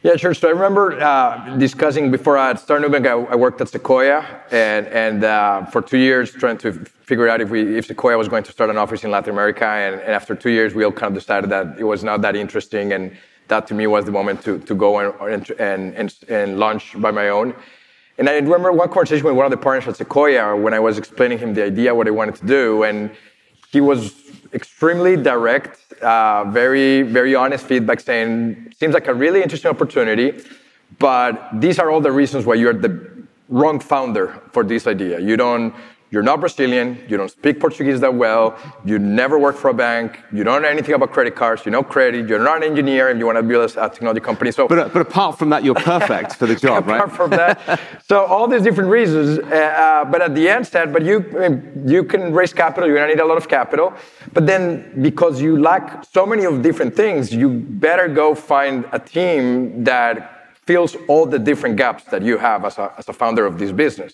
Yeah, 0.02 0.16
sure. 0.16 0.34
So 0.34 0.48
I 0.48 0.50
remember 0.50 1.00
uh, 1.00 1.56
discussing 1.58 2.10
before 2.10 2.36
I 2.36 2.54
started 2.54 2.90
Nubank, 2.90 3.06
I, 3.06 3.12
I, 3.34 3.36
worked 3.36 3.60
at 3.60 3.68
Sequoia, 3.68 4.26
and, 4.50 4.88
and 4.88 5.22
uh, 5.22 5.64
for 5.66 5.80
two 5.80 5.96
years 5.98 6.32
trying 6.32 6.58
to 6.58 6.72
figure 6.72 7.28
out 7.28 7.40
if, 7.40 7.50
we, 7.50 7.78
if 7.78 7.86
Sequoia 7.86 8.18
was 8.18 8.26
going 8.26 8.42
to 8.42 8.50
start 8.50 8.68
an 8.68 8.76
office 8.76 9.04
in 9.04 9.12
Latin 9.12 9.30
America. 9.30 9.64
And, 9.64 10.00
and, 10.00 10.10
after 10.10 10.34
two 10.34 10.50
years, 10.50 10.74
we 10.74 10.82
all 10.82 10.90
kind 10.90 11.16
of 11.16 11.22
decided 11.22 11.50
that 11.50 11.78
it 11.78 11.84
was 11.84 12.02
not 12.02 12.20
that 12.22 12.34
interesting, 12.34 12.92
and 12.92 13.16
that 13.46 13.68
to 13.68 13.74
me 13.74 13.86
was 13.86 14.04
the 14.04 14.10
moment 14.10 14.42
to, 14.42 14.58
to 14.58 14.74
go 14.74 14.98
and, 14.98 15.48
and, 15.60 15.94
and, 15.94 16.14
and 16.28 16.58
launch 16.58 17.00
by 17.00 17.12
my 17.12 17.28
own. 17.28 17.54
And 18.18 18.28
I 18.28 18.38
remember 18.38 18.72
one 18.72 18.88
conversation 18.88 19.24
with 19.24 19.36
one 19.36 19.44
of 19.44 19.52
the 19.52 19.56
partners 19.56 19.86
at 19.86 19.98
Sequoia 19.98 20.56
when 20.56 20.74
I 20.74 20.80
was 20.80 20.98
explaining 20.98 21.38
him 21.38 21.54
the 21.54 21.62
idea, 21.62 21.94
what 21.94 22.08
I 22.08 22.10
wanted 22.10 22.34
to 22.36 22.46
do, 22.46 22.82
and 22.82 23.08
he 23.70 23.80
was 23.80 24.14
extremely 24.52 25.16
direct, 25.16 25.91
uh, 26.02 26.44
very, 26.50 27.02
very 27.02 27.34
honest 27.34 27.64
feedback 27.64 28.00
saying, 28.00 28.72
seems 28.78 28.94
like 28.94 29.06
a 29.06 29.14
really 29.14 29.42
interesting 29.42 29.70
opportunity, 29.70 30.42
but 30.98 31.48
these 31.54 31.78
are 31.78 31.90
all 31.90 32.00
the 32.00 32.12
reasons 32.12 32.44
why 32.44 32.54
you're 32.54 32.72
the 32.72 33.10
wrong 33.48 33.80
founder 33.80 34.40
for 34.52 34.64
this 34.64 34.86
idea. 34.86 35.20
You 35.20 35.36
don't, 35.36 35.74
you're 36.12 36.22
not 36.22 36.40
Brazilian, 36.40 37.02
you 37.08 37.16
don't 37.16 37.30
speak 37.30 37.58
Portuguese 37.58 37.98
that 38.00 38.14
well, 38.14 38.54
you 38.84 38.98
never 38.98 39.38
worked 39.38 39.58
for 39.58 39.70
a 39.70 39.74
bank, 39.74 40.20
you 40.30 40.44
don't 40.44 40.60
know 40.60 40.68
anything 40.68 40.94
about 40.94 41.10
credit 41.10 41.34
cards, 41.34 41.64
you 41.64 41.72
know 41.72 41.82
credit, 41.82 42.28
you're 42.28 42.38
not 42.38 42.58
an 42.58 42.64
engineer, 42.64 43.08
and 43.08 43.18
you 43.18 43.24
want 43.24 43.38
to 43.38 43.42
build 43.42 43.64
a 43.64 43.88
technology 43.88 44.20
company. 44.20 44.52
So, 44.52 44.68
but, 44.68 44.78
uh, 44.78 44.88
but 44.88 45.00
apart 45.00 45.38
from 45.38 45.48
that, 45.48 45.64
you're 45.64 45.74
perfect 45.74 46.36
for 46.36 46.46
the 46.46 46.54
job, 46.66 46.86
right? 46.86 46.96
Apart 46.96 47.12
from 47.12 47.30
that, 47.30 47.80
so 48.06 48.26
all 48.26 48.46
these 48.46 48.60
different 48.60 48.90
reasons. 48.90 49.38
Uh, 49.38 49.42
uh, 49.42 50.04
but 50.04 50.20
at 50.20 50.34
the 50.34 50.46
end, 50.50 50.66
said, 50.66 50.92
but 50.92 51.02
you 51.02 51.24
I 51.40 51.48
mean, 51.48 51.84
you 51.86 52.04
can 52.04 52.34
raise 52.34 52.52
capital, 52.52 52.86
you're 52.86 52.98
gonna 52.98 53.14
need 53.14 53.20
a 53.20 53.24
lot 53.24 53.38
of 53.38 53.48
capital, 53.48 53.94
but 54.34 54.46
then 54.46 55.00
because 55.00 55.40
you 55.40 55.58
lack 55.58 56.04
so 56.04 56.26
many 56.26 56.44
of 56.44 56.60
different 56.60 56.94
things, 56.94 57.32
you 57.32 57.48
better 57.48 58.06
go 58.06 58.34
find 58.34 58.84
a 58.92 58.98
team 58.98 59.82
that 59.84 60.56
fills 60.66 60.94
all 61.08 61.24
the 61.24 61.38
different 61.38 61.76
gaps 61.76 62.04
that 62.04 62.22
you 62.22 62.36
have 62.36 62.66
as 62.66 62.76
a, 62.76 62.92
as 62.98 63.08
a 63.08 63.14
founder 63.14 63.46
of 63.46 63.58
this 63.58 63.72
business. 63.72 64.12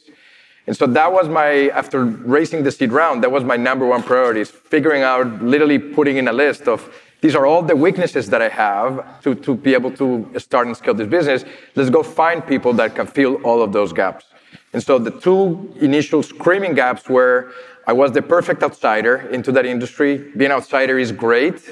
And 0.68 0.76
so 0.76 0.86
that 0.86 1.10
was 1.10 1.30
my, 1.30 1.70
after 1.70 2.04
raising 2.04 2.62
the 2.62 2.70
seed 2.70 2.92
round, 2.92 3.22
that 3.22 3.32
was 3.32 3.42
my 3.42 3.56
number 3.56 3.86
one 3.86 4.02
priority 4.02 4.42
is 4.42 4.50
figuring 4.50 5.02
out, 5.02 5.42
literally 5.42 5.78
putting 5.78 6.18
in 6.18 6.28
a 6.28 6.32
list 6.32 6.68
of 6.68 6.92
these 7.22 7.34
are 7.34 7.46
all 7.46 7.62
the 7.62 7.74
weaknesses 7.74 8.28
that 8.28 8.42
I 8.42 8.50
have 8.50 9.22
to, 9.22 9.34
to 9.34 9.54
be 9.54 9.72
able 9.72 9.90
to 9.92 10.30
start 10.36 10.66
and 10.66 10.76
scale 10.76 10.92
this 10.92 11.08
business. 11.08 11.46
Let's 11.74 11.88
go 11.88 12.02
find 12.02 12.46
people 12.46 12.74
that 12.74 12.94
can 12.94 13.06
fill 13.06 13.36
all 13.46 13.62
of 13.62 13.72
those 13.72 13.94
gaps. 13.94 14.26
And 14.74 14.82
so 14.82 14.98
the 14.98 15.10
two 15.10 15.72
initial 15.80 16.22
screaming 16.22 16.74
gaps 16.74 17.08
were 17.08 17.50
I 17.86 17.94
was 17.94 18.12
the 18.12 18.20
perfect 18.20 18.62
outsider 18.62 19.26
into 19.30 19.50
that 19.52 19.64
industry. 19.64 20.18
Being 20.36 20.50
outsider 20.50 20.98
is 20.98 21.12
great, 21.12 21.62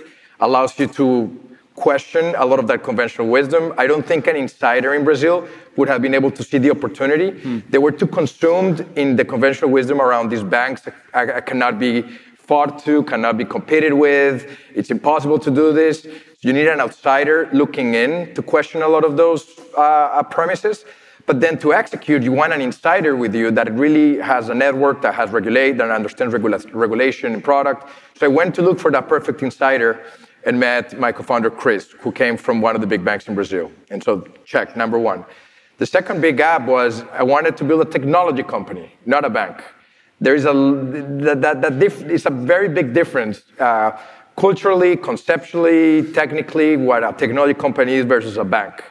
allows 0.40 0.78
you 0.78 0.86
to 0.86 1.55
question 1.76 2.34
a 2.36 2.44
lot 2.44 2.58
of 2.58 2.66
that 2.66 2.82
conventional 2.82 3.28
wisdom. 3.28 3.72
I 3.78 3.86
don't 3.86 4.04
think 4.04 4.26
an 4.26 4.36
insider 4.36 4.94
in 4.94 5.04
Brazil 5.04 5.46
would 5.76 5.88
have 5.88 6.02
been 6.02 6.14
able 6.14 6.30
to 6.30 6.42
see 6.42 6.58
the 6.58 6.70
opportunity. 6.70 7.30
Hmm. 7.30 7.58
They 7.68 7.78
were 7.78 7.92
too 7.92 8.06
consumed 8.06 8.86
in 8.96 9.16
the 9.16 9.24
conventional 9.24 9.70
wisdom 9.70 10.00
around 10.00 10.30
these 10.30 10.42
banks 10.42 10.88
I 11.14 11.40
cannot 11.40 11.78
be 11.78 12.02
fought 12.38 12.78
to, 12.84 13.02
cannot 13.04 13.36
be 13.36 13.44
competed 13.44 13.92
with. 13.92 14.48
It's 14.74 14.90
impossible 14.90 15.38
to 15.40 15.50
do 15.50 15.72
this. 15.72 16.06
You 16.40 16.52
need 16.52 16.68
an 16.68 16.80
outsider 16.80 17.48
looking 17.52 17.94
in 17.94 18.34
to 18.34 18.42
question 18.42 18.82
a 18.82 18.88
lot 18.88 19.04
of 19.04 19.16
those 19.16 19.42
uh, 19.76 20.22
premises. 20.24 20.84
But 21.26 21.40
then 21.40 21.58
to 21.58 21.74
execute, 21.74 22.22
you 22.22 22.30
want 22.30 22.52
an 22.52 22.60
insider 22.60 23.16
with 23.16 23.34
you 23.34 23.50
that 23.50 23.72
really 23.72 24.18
has 24.18 24.48
a 24.48 24.54
network 24.54 25.02
that 25.02 25.14
has 25.14 25.30
regulate, 25.30 25.72
that 25.78 25.90
understands 25.90 26.32
regula- 26.32 26.62
regulation 26.72 27.34
and 27.34 27.42
product. 27.42 27.88
So 28.14 28.26
I 28.26 28.28
went 28.28 28.54
to 28.54 28.62
look 28.62 28.78
for 28.78 28.92
that 28.92 29.08
perfect 29.08 29.42
insider 29.42 30.04
and 30.46 30.58
met 30.58 30.98
my 30.98 31.12
co-founder 31.12 31.50
Chris, 31.50 31.92
who 32.00 32.10
came 32.10 32.36
from 32.36 32.62
one 32.62 32.74
of 32.74 32.80
the 32.80 32.86
big 32.86 33.04
banks 33.04 33.28
in 33.28 33.34
Brazil. 33.34 33.70
And 33.90 34.02
so 34.02 34.26
check 34.44 34.76
number 34.76 34.98
one. 34.98 35.24
The 35.78 35.86
second 35.86 36.22
big 36.22 36.38
gap 36.38 36.62
was 36.62 37.02
I 37.12 37.22
wanted 37.22 37.56
to 37.58 37.64
build 37.64 37.86
a 37.86 37.90
technology 37.90 38.42
company, 38.42 38.92
not 39.04 39.24
a 39.24 39.30
bank. 39.30 39.62
There 40.20 40.34
is 40.34 40.46
a 40.46 40.54
that 41.24 41.42
that, 41.42 41.60
that 41.60 41.82
is 42.10 42.24
a 42.24 42.30
very 42.30 42.68
big 42.68 42.94
difference 42.94 43.42
uh, 43.58 43.90
culturally, 44.36 44.96
conceptually, 44.96 46.10
technically, 46.12 46.76
what 46.76 47.04
a 47.04 47.12
technology 47.12 47.54
company 47.54 47.94
is 47.94 48.06
versus 48.06 48.38
a 48.38 48.44
bank. 48.44 48.82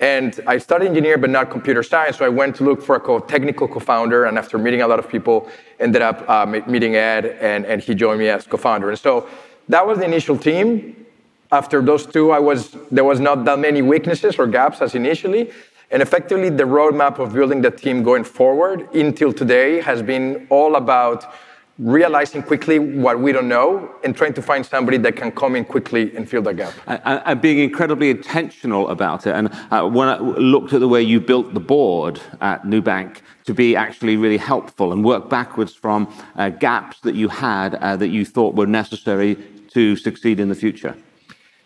And 0.00 0.40
I 0.46 0.58
studied 0.58 0.88
engineer, 0.88 1.18
but 1.18 1.30
not 1.30 1.50
computer 1.50 1.82
science. 1.82 2.16
So 2.18 2.24
I 2.24 2.28
went 2.28 2.56
to 2.56 2.64
look 2.64 2.82
for 2.82 2.96
a 2.96 3.00
co- 3.00 3.20
technical 3.20 3.68
co-founder. 3.68 4.24
And 4.24 4.38
after 4.38 4.58
meeting 4.58 4.82
a 4.82 4.88
lot 4.88 4.98
of 4.98 5.08
people, 5.08 5.48
ended 5.78 6.02
up 6.02 6.28
uh, 6.28 6.46
meeting 6.46 6.96
Ed, 6.96 7.26
and, 7.40 7.64
and 7.64 7.80
he 7.80 7.94
joined 7.94 8.18
me 8.18 8.28
as 8.28 8.46
co-founder. 8.46 8.90
And 8.90 8.98
so 8.98 9.28
that 9.68 9.86
was 9.86 9.98
the 9.98 10.04
initial 10.04 10.36
team. 10.36 11.06
After 11.52 11.80
those 11.82 12.06
two, 12.06 12.32
I 12.32 12.38
was 12.38 12.76
there 12.90 13.04
was 13.04 13.20
not 13.20 13.44
that 13.44 13.58
many 13.58 13.82
weaknesses 13.82 14.36
or 14.38 14.46
gaps 14.46 14.82
as 14.82 14.94
initially. 14.94 15.50
And 15.90 16.02
effectively, 16.02 16.48
the 16.48 16.64
roadmap 16.64 17.18
of 17.18 17.34
building 17.34 17.62
the 17.62 17.70
team 17.70 18.02
going 18.02 18.24
forward 18.24 18.92
until 18.94 19.32
today 19.32 19.80
has 19.80 20.02
been 20.02 20.46
all 20.50 20.76
about 20.76 21.32
realizing 21.78 22.42
quickly 22.42 22.78
what 22.78 23.18
we 23.18 23.32
don't 23.32 23.48
know 23.48 23.92
and 24.04 24.16
trying 24.16 24.32
to 24.32 24.40
find 24.40 24.64
somebody 24.64 24.96
that 24.96 25.16
can 25.16 25.32
come 25.32 25.56
in 25.56 25.64
quickly 25.64 26.16
and 26.16 26.28
fill 26.28 26.42
that 26.42 26.54
gap. 26.54 26.72
And, 26.86 27.22
and 27.24 27.40
being 27.40 27.58
incredibly 27.58 28.10
intentional 28.10 28.88
about 28.90 29.26
it. 29.26 29.34
And 29.34 29.50
uh, 29.70 29.88
when 29.88 30.08
I 30.08 30.18
looked 30.18 30.72
at 30.72 30.80
the 30.80 30.88
way 30.88 31.02
you 31.02 31.20
built 31.20 31.52
the 31.52 31.60
board 31.60 32.20
at 32.40 32.62
Nubank 32.62 33.18
to 33.46 33.54
be 33.54 33.74
actually 33.74 34.16
really 34.16 34.36
helpful 34.36 34.92
and 34.92 35.04
work 35.04 35.28
backwards 35.28 35.74
from 35.74 36.12
uh, 36.36 36.50
gaps 36.50 37.00
that 37.00 37.16
you 37.16 37.28
had 37.28 37.74
uh, 37.76 37.96
that 37.96 38.08
you 38.08 38.24
thought 38.24 38.54
were 38.54 38.66
necessary 38.66 39.36
to 39.74 39.96
succeed 39.96 40.40
in 40.40 40.48
the 40.48 40.54
future. 40.54 40.96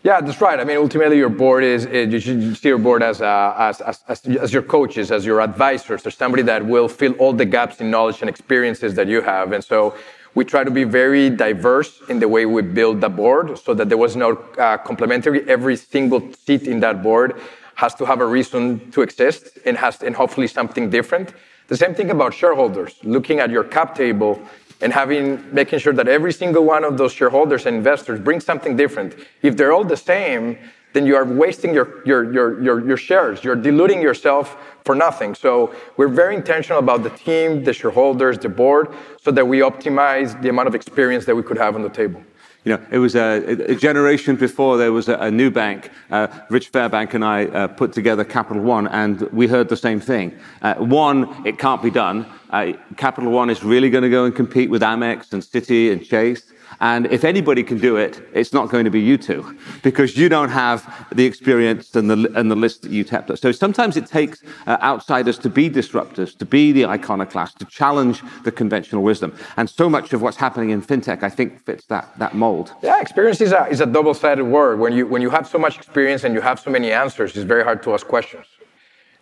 Yeah, 0.04 0.20
that's 0.20 0.40
right. 0.40 0.60
I 0.60 0.64
mean, 0.64 0.76
ultimately, 0.76 1.18
your 1.18 1.28
board 1.28 1.64
is, 1.64 1.84
you 1.84 2.20
should 2.20 2.56
see 2.56 2.68
your 2.68 2.78
board 2.78 3.02
as, 3.02 3.20
uh, 3.20 3.54
as, 3.58 3.80
as, 3.80 4.04
as, 4.08 4.24
as, 4.24 4.52
your 4.52 4.62
coaches, 4.62 5.10
as 5.10 5.26
your 5.26 5.40
advisors, 5.40 6.06
or 6.06 6.10
somebody 6.10 6.42
that 6.44 6.64
will 6.64 6.88
fill 6.88 7.14
all 7.14 7.32
the 7.32 7.44
gaps 7.44 7.80
in 7.80 7.90
knowledge 7.90 8.20
and 8.20 8.30
experiences 8.30 8.94
that 8.94 9.08
you 9.08 9.20
have. 9.20 9.52
And 9.52 9.62
so 9.62 9.96
we 10.36 10.44
try 10.44 10.62
to 10.62 10.70
be 10.70 10.84
very 10.84 11.30
diverse 11.30 12.00
in 12.08 12.20
the 12.20 12.28
way 12.28 12.46
we 12.46 12.62
build 12.62 13.00
the 13.00 13.08
board 13.08 13.58
so 13.58 13.74
that 13.74 13.88
there 13.88 13.98
was 13.98 14.14
no 14.14 14.36
uh, 14.56 14.76
complementary. 14.78 15.48
Every 15.48 15.76
single 15.76 16.32
seat 16.32 16.68
in 16.68 16.78
that 16.80 17.02
board 17.02 17.34
has 17.74 17.94
to 17.96 18.04
have 18.04 18.20
a 18.20 18.26
reason 18.26 18.90
to 18.92 19.02
exist 19.02 19.58
and 19.66 19.76
has 19.76 20.02
and 20.02 20.14
hopefully 20.14 20.46
something 20.46 20.90
different. 20.90 21.34
The 21.66 21.76
same 21.76 21.94
thing 21.94 22.10
about 22.10 22.34
shareholders. 22.34 22.94
Looking 23.02 23.40
at 23.40 23.50
your 23.50 23.64
cap 23.64 23.96
table 23.96 24.40
and 24.80 24.92
having 24.92 25.42
making 25.52 25.78
sure 25.80 25.92
that 25.92 26.08
every 26.08 26.32
single 26.32 26.64
one 26.64 26.85
of 26.85 26.97
those 26.99 27.12
shareholders 27.12 27.66
and 27.66 27.76
investors 27.76 28.20
brings 28.20 28.44
something 28.44 28.76
different. 28.76 29.14
If 29.42 29.56
they're 29.56 29.73
all 29.73 29.85
the 29.85 29.97
same, 29.97 30.58
then 30.92 31.06
you 31.06 31.16
are 31.16 31.25
wasting 31.25 31.75
your, 31.75 32.02
your, 32.06 32.32
your, 32.32 32.62
your, 32.62 32.87
your 32.87 32.97
shares. 32.97 33.44
You're 33.44 33.56
diluting 33.56 34.00
yourself 34.00 34.56
for 34.85 34.94
nothing. 34.94 35.35
So 35.35 35.75
we're 35.97 36.08
very 36.08 36.35
intentional 36.35 36.78
about 36.78 37.02
the 37.02 37.11
team, 37.11 37.62
the 37.62 37.73
shareholders, 37.73 38.38
the 38.38 38.49
board, 38.49 38.88
so 39.20 39.30
that 39.30 39.47
we 39.47 39.58
optimize 39.58 40.40
the 40.40 40.49
amount 40.49 40.68
of 40.68 40.75
experience 40.75 41.26
that 41.26 41.35
we 41.35 41.42
could 41.42 41.58
have 41.58 41.75
on 41.75 41.82
the 41.82 41.90
table. 41.90 42.23
You 42.68 42.76
know, 42.76 42.87
it 42.90 42.98
was 42.98 43.16
a, 43.16 43.72
a 43.72 43.76
generation 43.76 44.37
before 44.37 44.76
there 44.76 44.92
was 44.92 45.08
a, 45.08 45.14
a 45.14 45.50
bank. 45.50 45.90
Uh, 46.10 46.26
Rich 46.50 46.70
Fairbank 46.70 47.14
and 47.14 47.25
I 47.25 47.46
uh, 47.46 47.66
put 47.68 47.94
together 47.94 48.25
Capital 48.25 48.62
One, 48.62 48.87
and 48.88 49.22
we 49.32 49.46
heard 49.46 49.70
the 49.70 49.76
same 49.76 50.00
thing. 50.00 50.38
Uh, 50.60 50.75
one, 50.75 51.46
it 51.46 51.58
can't 51.58 51.82
be 51.82 51.90
done. 51.90 52.26
Uh, 52.50 52.75
Capital 52.98 53.30
One 53.30 53.48
is 53.48 53.64
really 53.64 53.88
going 53.88 54.02
to 54.04 54.10
go 54.10 54.26
and 54.26 54.37
compete 54.37 54.68
with 54.68 54.82
Amex 54.82 55.32
and 55.32 55.42
Citi 55.42 55.90
and 55.90 56.04
Chase. 56.04 56.42
And 56.80 57.06
if 57.06 57.25
anybody 57.25 57.62
can 57.62 57.78
do 57.78 57.96
it, 57.96 58.22
it's 58.32 58.52
not 58.52 58.70
going 58.70 58.84
to 58.84 58.90
be 58.90 59.00
you 59.00 59.18
two, 59.18 59.58
because 59.82 60.16
you 60.16 60.28
don't 60.28 60.50
have 60.50 61.06
the 61.12 61.25
experience 61.25 61.94
and 61.96 62.08
the, 62.08 62.32
and 62.37 62.50
the 62.50 62.56
list 62.56 62.82
that 62.82 62.92
you 62.92 63.04
tapped. 63.04 63.30
up. 63.30 63.38
So 63.38 63.50
sometimes 63.52 63.96
it 63.96 64.06
takes 64.06 64.42
uh, 64.66 64.78
outsiders 64.80 65.38
to 65.38 65.50
be 65.50 65.68
disruptors, 65.68 66.37
to 66.38 66.44
be 66.44 66.72
the 66.72 66.87
iconoclast, 66.87 67.58
to 67.58 67.64
challenge 67.64 68.22
the 68.44 68.52
conventional 68.52 69.02
wisdom. 69.02 69.34
And 69.56 69.68
so 69.68 69.88
much 69.88 70.12
of 70.12 70.22
what's 70.22 70.37
happening 70.37 70.70
in 70.70 70.82
fintech, 70.82 71.22
I 71.22 71.30
think, 71.30 71.64
fits 71.64 71.87
that, 71.87 72.16
that 72.18 72.34
mold. 72.34 72.72
Yeah, 72.82 73.00
experience 73.00 73.40
is 73.40 73.52
a, 73.52 73.66
is 73.66 73.80
a 73.80 73.87
double 73.87 74.14
sided 74.14 74.44
word. 74.44 74.78
When 74.78 74.92
you, 74.92 75.06
when 75.06 75.22
you 75.22 75.30
have 75.30 75.48
so 75.48 75.58
much 75.58 75.76
experience 75.76 76.25
and 76.25 76.34
you 76.34 76.40
have 76.40 76.60
so 76.60 76.70
many 76.70 76.92
answers, 76.92 77.37
it's 77.37 77.44
very 77.44 77.64
hard 77.64 77.82
to 77.82 77.94
ask 77.94 78.06
questions. 78.06 78.46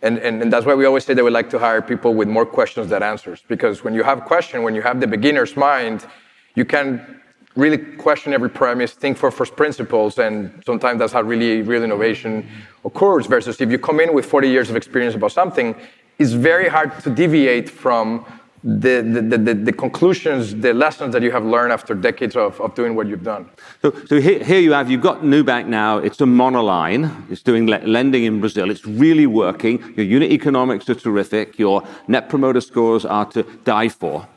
And, 0.03 0.19
and, 0.19 0.43
and, 0.43 0.53
that's 0.53 0.63
why 0.63 0.75
we 0.75 0.85
always 0.85 1.05
say 1.05 1.15
that 1.15 1.23
we 1.23 1.31
like 1.31 1.49
to 1.49 1.57
hire 1.57 1.81
people 1.81 2.13
with 2.13 2.27
more 2.27 2.45
questions 2.45 2.89
than 2.89 3.01
answers. 3.01 3.43
Because 3.47 3.83
when 3.83 3.95
you 3.95 4.03
have 4.03 4.25
question, 4.25 4.61
when 4.61 4.75
you 4.75 4.83
have 4.83 4.99
the 4.99 5.07
beginner's 5.07 5.57
mind, 5.57 6.05
you 6.53 6.65
can 6.65 7.19
really 7.57 7.77
question 7.77 8.33
every 8.33 8.49
premise, 8.49 8.93
think 8.93 9.17
for 9.17 9.31
first 9.31 9.55
principles, 9.55 10.19
and 10.19 10.63
sometimes 10.65 10.99
that's 10.99 11.13
how 11.13 11.21
really 11.21 11.61
real 11.63 11.83
innovation 11.83 12.47
occurs. 12.85 13.25
Versus 13.25 13.59
if 13.59 13.71
you 13.71 13.79
come 13.79 13.99
in 13.99 14.13
with 14.13 14.25
40 14.25 14.47
years 14.47 14.69
of 14.69 14.75
experience 14.75 15.15
about 15.15 15.31
something, 15.31 15.75
it's 16.19 16.31
very 16.31 16.69
hard 16.69 16.99
to 17.01 17.09
deviate 17.09 17.69
from 17.69 18.25
the, 18.63 19.01
the, 19.01 19.37
the, 19.37 19.53
the, 19.53 19.71
conclusions, 19.71 20.55
the 20.55 20.73
lessons 20.73 21.13
that 21.13 21.21
you 21.21 21.31
have 21.31 21.45
learned 21.45 21.71
after 21.71 21.93
decades 21.93 22.35
of, 22.35 22.59
of 22.59 22.73
doing 22.75 22.95
what 22.95 23.07
you've 23.07 23.23
done. 23.23 23.49
So, 23.81 23.93
so 24.07 24.19
here, 24.19 24.43
here, 24.43 24.59
you 24.59 24.73
have, 24.73 24.89
you've 24.89 25.01
got 25.01 25.21
Nubank 25.21 25.67
now, 25.67 25.99
it's 25.99 26.19
a 26.21 26.25
monoline, 26.25 27.31
it's 27.31 27.43
doing 27.43 27.67
le- 27.67 27.85
lending 27.85 28.23
in 28.23 28.39
Brazil, 28.39 28.71
it's 28.71 28.85
really 28.85 29.27
working, 29.27 29.93
your 29.95 30.05
unit 30.05 30.31
economics 30.31 30.89
are 30.89 30.95
terrific, 30.95 31.59
your 31.59 31.83
net 32.07 32.29
promoter 32.29 32.59
scores 32.59 33.05
are 33.05 33.25
to 33.25 33.43
die 33.63 33.89
for, 33.89 34.27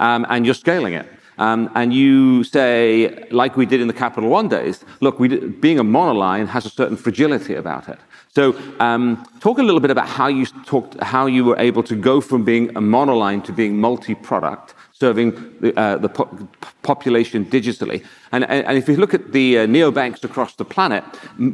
um, 0.00 0.26
and 0.28 0.44
you're 0.44 0.54
scaling 0.54 0.94
it. 0.94 1.08
Um, 1.38 1.70
and 1.74 1.94
you 1.94 2.42
say, 2.44 3.26
like 3.30 3.56
we 3.56 3.64
did 3.64 3.80
in 3.80 3.86
the 3.86 3.94
Capital 3.94 4.28
One 4.28 4.48
days, 4.48 4.84
look, 5.00 5.20
we, 5.20 5.28
being 5.28 5.78
a 5.78 5.84
monoline 5.84 6.46
has 6.48 6.66
a 6.66 6.70
certain 6.70 6.96
fragility 6.96 7.54
about 7.54 7.88
it. 7.88 7.98
So, 8.30 8.54
um, 8.80 9.24
talk 9.40 9.58
a 9.58 9.62
little 9.62 9.80
bit 9.80 9.90
about 9.90 10.08
how 10.08 10.26
you 10.26 10.46
talked, 10.66 11.00
how 11.00 11.26
you 11.26 11.44
were 11.44 11.58
able 11.58 11.82
to 11.84 11.96
go 11.96 12.20
from 12.20 12.44
being 12.44 12.68
a 12.70 12.80
monoline 12.80 13.42
to 13.44 13.52
being 13.52 13.80
multi-product, 13.80 14.74
serving 14.98 15.30
the, 15.60 15.78
uh, 15.78 15.96
the 15.96 16.08
po- 16.08 16.48
population 16.82 17.44
digitally. 17.44 18.04
And, 18.32 18.44
and, 18.44 18.76
if 18.76 18.88
you 18.88 18.96
look 18.96 19.14
at 19.14 19.32
the 19.32 19.58
uh, 19.58 19.66
neobanks 19.66 20.24
across 20.24 20.56
the 20.56 20.64
planet, 20.64 21.04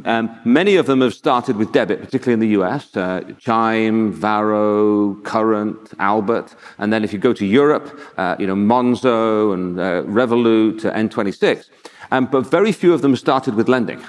um, 0.05 0.39
many 0.43 0.77
of 0.77 0.87
them 0.87 1.01
have 1.01 1.13
started 1.13 1.55
with 1.55 1.71
debit, 1.71 2.01
particularly 2.01 2.33
in 2.33 2.39
the 2.39 2.59
US. 2.61 2.95
Uh, 2.97 3.21
Chime, 3.39 4.11
Varo, 4.11 5.15
Current, 5.23 5.93
Albert. 5.99 6.55
And 6.79 6.91
then 6.91 7.03
if 7.03 7.13
you 7.13 7.19
go 7.19 7.33
to 7.33 7.45
Europe, 7.45 7.99
uh, 8.17 8.35
you 8.39 8.47
know, 8.47 8.55
Monzo 8.55 9.53
and 9.53 9.79
uh, 9.79 10.03
Revolut, 10.03 10.81
N26. 10.81 11.69
Um, 12.11 12.25
but 12.25 12.49
very 12.49 12.71
few 12.71 12.93
of 12.93 13.01
them 13.01 13.15
started 13.15 13.55
with 13.55 13.69
lending. 13.69 14.03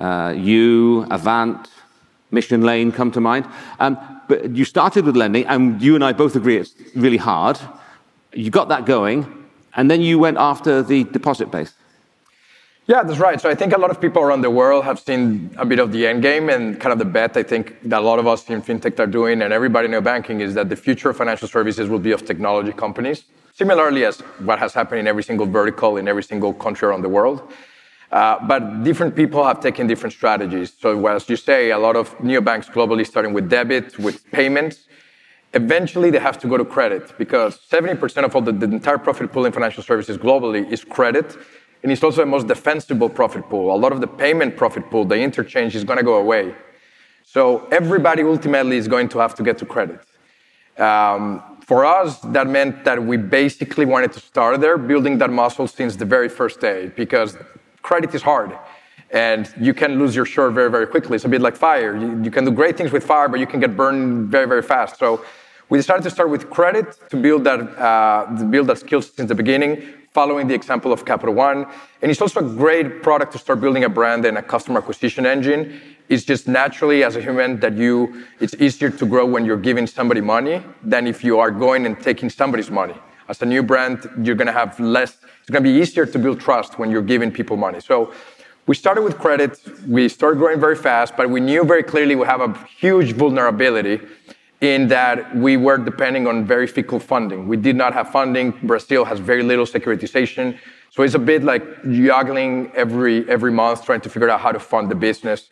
Uh, 0.00 0.34
you, 0.36 1.06
Avant, 1.10 1.68
Mission 2.30 2.62
Lane 2.62 2.92
come 2.92 3.10
to 3.12 3.20
mind. 3.20 3.46
Um, 3.78 3.96
but 4.28 4.54
you 4.56 4.64
started 4.64 5.04
with 5.04 5.16
lending, 5.16 5.46
and 5.46 5.80
you 5.82 5.94
and 5.94 6.04
I 6.04 6.12
both 6.12 6.36
agree 6.36 6.56
it's 6.56 6.74
really 6.94 7.18
hard 7.18 7.58
you 8.32 8.50
got 8.50 8.68
that 8.68 8.86
going, 8.86 9.26
and 9.74 9.90
then 9.90 10.00
you 10.00 10.18
went 10.18 10.36
after 10.38 10.82
the 10.82 11.04
deposit 11.04 11.50
base. 11.50 11.74
Yeah, 12.86 13.04
that's 13.04 13.20
right. 13.20 13.40
So 13.40 13.48
I 13.48 13.54
think 13.54 13.72
a 13.72 13.78
lot 13.78 13.92
of 13.92 14.00
people 14.00 14.22
around 14.22 14.40
the 14.40 14.50
world 14.50 14.84
have 14.84 14.98
seen 14.98 15.54
a 15.56 15.64
bit 15.64 15.78
of 15.78 15.92
the 15.92 16.04
end 16.04 16.20
game 16.20 16.48
and 16.48 16.80
kind 16.80 16.92
of 16.92 16.98
the 16.98 17.04
bet 17.04 17.36
I 17.36 17.44
think 17.44 17.76
that 17.84 18.00
a 18.00 18.04
lot 18.04 18.18
of 18.18 18.26
us 18.26 18.50
in 18.50 18.60
fintech 18.60 18.98
are 18.98 19.06
doing 19.06 19.40
and 19.40 19.52
everybody 19.52 19.92
in 19.92 20.02
banking 20.02 20.40
is 20.40 20.54
that 20.54 20.68
the 20.68 20.74
future 20.74 21.10
of 21.10 21.16
financial 21.16 21.46
services 21.46 21.88
will 21.88 22.00
be 22.00 22.10
of 22.10 22.26
technology 22.26 22.72
companies, 22.72 23.24
similarly 23.54 24.04
as 24.04 24.18
what 24.40 24.58
has 24.58 24.74
happened 24.74 24.98
in 24.98 25.06
every 25.06 25.22
single 25.22 25.46
vertical 25.46 25.96
in 25.96 26.08
every 26.08 26.24
single 26.24 26.52
country 26.52 26.88
around 26.88 27.02
the 27.02 27.08
world. 27.08 27.52
Uh, 28.10 28.44
but 28.46 28.82
different 28.82 29.14
people 29.14 29.44
have 29.44 29.60
taken 29.60 29.86
different 29.86 30.12
strategies. 30.12 30.72
So 30.78 31.06
as 31.06 31.28
you 31.30 31.36
say, 31.36 31.70
a 31.70 31.78
lot 31.78 31.94
of 31.94 32.18
neobanks 32.18 32.66
globally 32.66 33.06
starting 33.06 33.32
with 33.32 33.48
debit, 33.48 33.96
with 33.98 34.28
payments, 34.32 34.80
eventually 35.54 36.10
they 36.10 36.18
have 36.18 36.38
to 36.38 36.48
go 36.48 36.56
to 36.56 36.64
credit 36.64 37.16
because 37.18 37.58
70% 37.70 38.24
of 38.24 38.34
all 38.34 38.42
the, 38.42 38.52
the, 38.52 38.66
entire 38.66 38.98
profit 38.98 39.32
pool 39.32 39.44
in 39.44 39.52
financial 39.52 39.82
services 39.82 40.16
globally 40.16 40.70
is 40.70 40.84
credit. 40.84 41.36
And 41.82 41.90
it's 41.90 42.02
also 42.02 42.22
the 42.22 42.26
most 42.26 42.46
defensible 42.46 43.08
profit 43.08 43.48
pool. 43.48 43.74
A 43.74 43.76
lot 43.76 43.92
of 43.92 44.00
the 44.00 44.06
payment 44.06 44.56
profit 44.56 44.90
pool, 44.90 45.04
the 45.04 45.18
interchange 45.18 45.74
is 45.74 45.84
going 45.84 45.98
to 45.98 46.04
go 46.04 46.16
away. 46.16 46.54
So 47.24 47.66
everybody 47.68 48.22
ultimately 48.22 48.76
is 48.76 48.88
going 48.88 49.08
to 49.10 49.18
have 49.18 49.34
to 49.36 49.42
get 49.42 49.58
to 49.58 49.66
credit. 49.66 50.00
Um, 50.78 51.42
for 51.60 51.84
us, 51.84 52.18
that 52.20 52.46
meant 52.46 52.84
that 52.84 53.02
we 53.02 53.16
basically 53.16 53.84
wanted 53.84 54.12
to 54.12 54.20
start 54.20 54.60
there, 54.60 54.78
building 54.78 55.18
that 55.18 55.30
muscle 55.30 55.66
since 55.66 55.96
the 55.96 56.04
very 56.04 56.28
first 56.28 56.60
day, 56.60 56.90
because 56.96 57.36
credit 57.82 58.14
is 58.14 58.22
hard. 58.22 58.52
and 59.12 59.52
you 59.60 59.74
can 59.74 59.98
lose 59.98 60.16
your 60.16 60.24
shirt 60.24 60.54
very, 60.54 60.70
very 60.70 60.86
quickly. 60.86 61.16
It's 61.16 61.24
a 61.26 61.28
bit 61.28 61.42
like 61.42 61.54
fire. 61.54 61.96
You, 61.96 62.22
you 62.24 62.30
can 62.30 62.46
do 62.46 62.50
great 62.50 62.78
things 62.78 62.90
with 62.92 63.04
fire, 63.04 63.28
but 63.28 63.38
you 63.40 63.46
can 63.46 63.60
get 63.60 63.76
burned 63.76 64.28
very, 64.28 64.46
very 64.46 64.62
fast. 64.62 64.98
So 64.98 65.22
we 65.72 65.78
decided 65.78 66.02
to 66.02 66.10
start 66.10 66.28
with 66.28 66.50
credit 66.50 66.98
to 67.08 67.16
build 67.16 67.44
that, 67.44 67.60
uh, 67.78 68.26
to 68.36 68.44
build 68.44 68.66
that 68.66 68.76
skill 68.76 69.00
since 69.00 69.26
the 69.26 69.34
beginning, 69.34 69.82
following 70.12 70.46
the 70.46 70.52
example 70.52 70.92
of 70.92 71.06
Capital 71.06 71.34
One. 71.34 71.64
And 72.02 72.10
it's 72.10 72.20
also 72.20 72.40
a 72.40 72.54
great 72.62 73.02
product 73.02 73.32
to 73.32 73.38
start 73.38 73.62
building 73.62 73.84
a 73.84 73.88
brand 73.88 74.26
and 74.26 74.36
a 74.36 74.42
customer 74.42 74.80
acquisition 74.80 75.24
engine. 75.24 75.80
It's 76.10 76.24
just 76.24 76.46
naturally 76.46 77.02
as 77.04 77.16
a 77.16 77.22
human 77.22 77.58
that 77.60 77.72
you, 77.78 78.26
it's 78.38 78.52
easier 78.56 78.90
to 78.90 79.06
grow 79.06 79.24
when 79.24 79.46
you're 79.46 79.64
giving 79.70 79.86
somebody 79.86 80.20
money 80.20 80.62
than 80.82 81.06
if 81.06 81.24
you 81.24 81.38
are 81.38 81.50
going 81.50 81.86
and 81.86 81.98
taking 82.02 82.28
somebody's 82.28 82.70
money. 82.70 82.96
As 83.30 83.40
a 83.40 83.46
new 83.46 83.62
brand, 83.62 84.10
you're 84.22 84.36
going 84.36 84.52
to 84.54 84.58
have 84.62 84.78
less, 84.78 85.16
it's 85.40 85.48
going 85.48 85.64
to 85.64 85.70
be 85.72 85.78
easier 85.80 86.04
to 86.04 86.18
build 86.18 86.38
trust 86.38 86.78
when 86.78 86.90
you're 86.90 87.08
giving 87.14 87.32
people 87.32 87.56
money. 87.56 87.80
So 87.80 88.12
we 88.66 88.74
started 88.74 89.04
with 89.04 89.16
credit. 89.16 89.58
We 89.88 90.10
started 90.10 90.36
growing 90.36 90.60
very 90.60 90.76
fast, 90.76 91.16
but 91.16 91.30
we 91.30 91.40
knew 91.40 91.64
very 91.64 91.82
clearly 91.82 92.14
we 92.14 92.26
have 92.26 92.42
a 92.42 92.52
huge 92.78 93.12
vulnerability 93.12 94.02
in 94.62 94.86
that 94.86 95.34
we 95.34 95.56
were 95.56 95.76
depending 95.76 96.28
on 96.28 96.44
very 96.44 96.68
fickle 96.68 97.00
funding. 97.00 97.48
We 97.48 97.56
did 97.56 97.74
not 97.74 97.92
have 97.92 98.12
funding. 98.12 98.52
Brazil 98.62 99.04
has 99.04 99.18
very 99.18 99.42
little 99.42 99.66
securitization. 99.66 100.56
So 100.90 101.02
it's 101.02 101.14
a 101.14 101.18
bit 101.18 101.42
like 101.42 101.64
juggling 101.90 102.70
every, 102.76 103.28
every 103.28 103.50
month, 103.50 103.84
trying 103.84 104.02
to 104.02 104.08
figure 104.08 104.30
out 104.30 104.40
how 104.40 104.52
to 104.52 104.60
fund 104.60 104.88
the 104.88 104.94
business. 104.94 105.50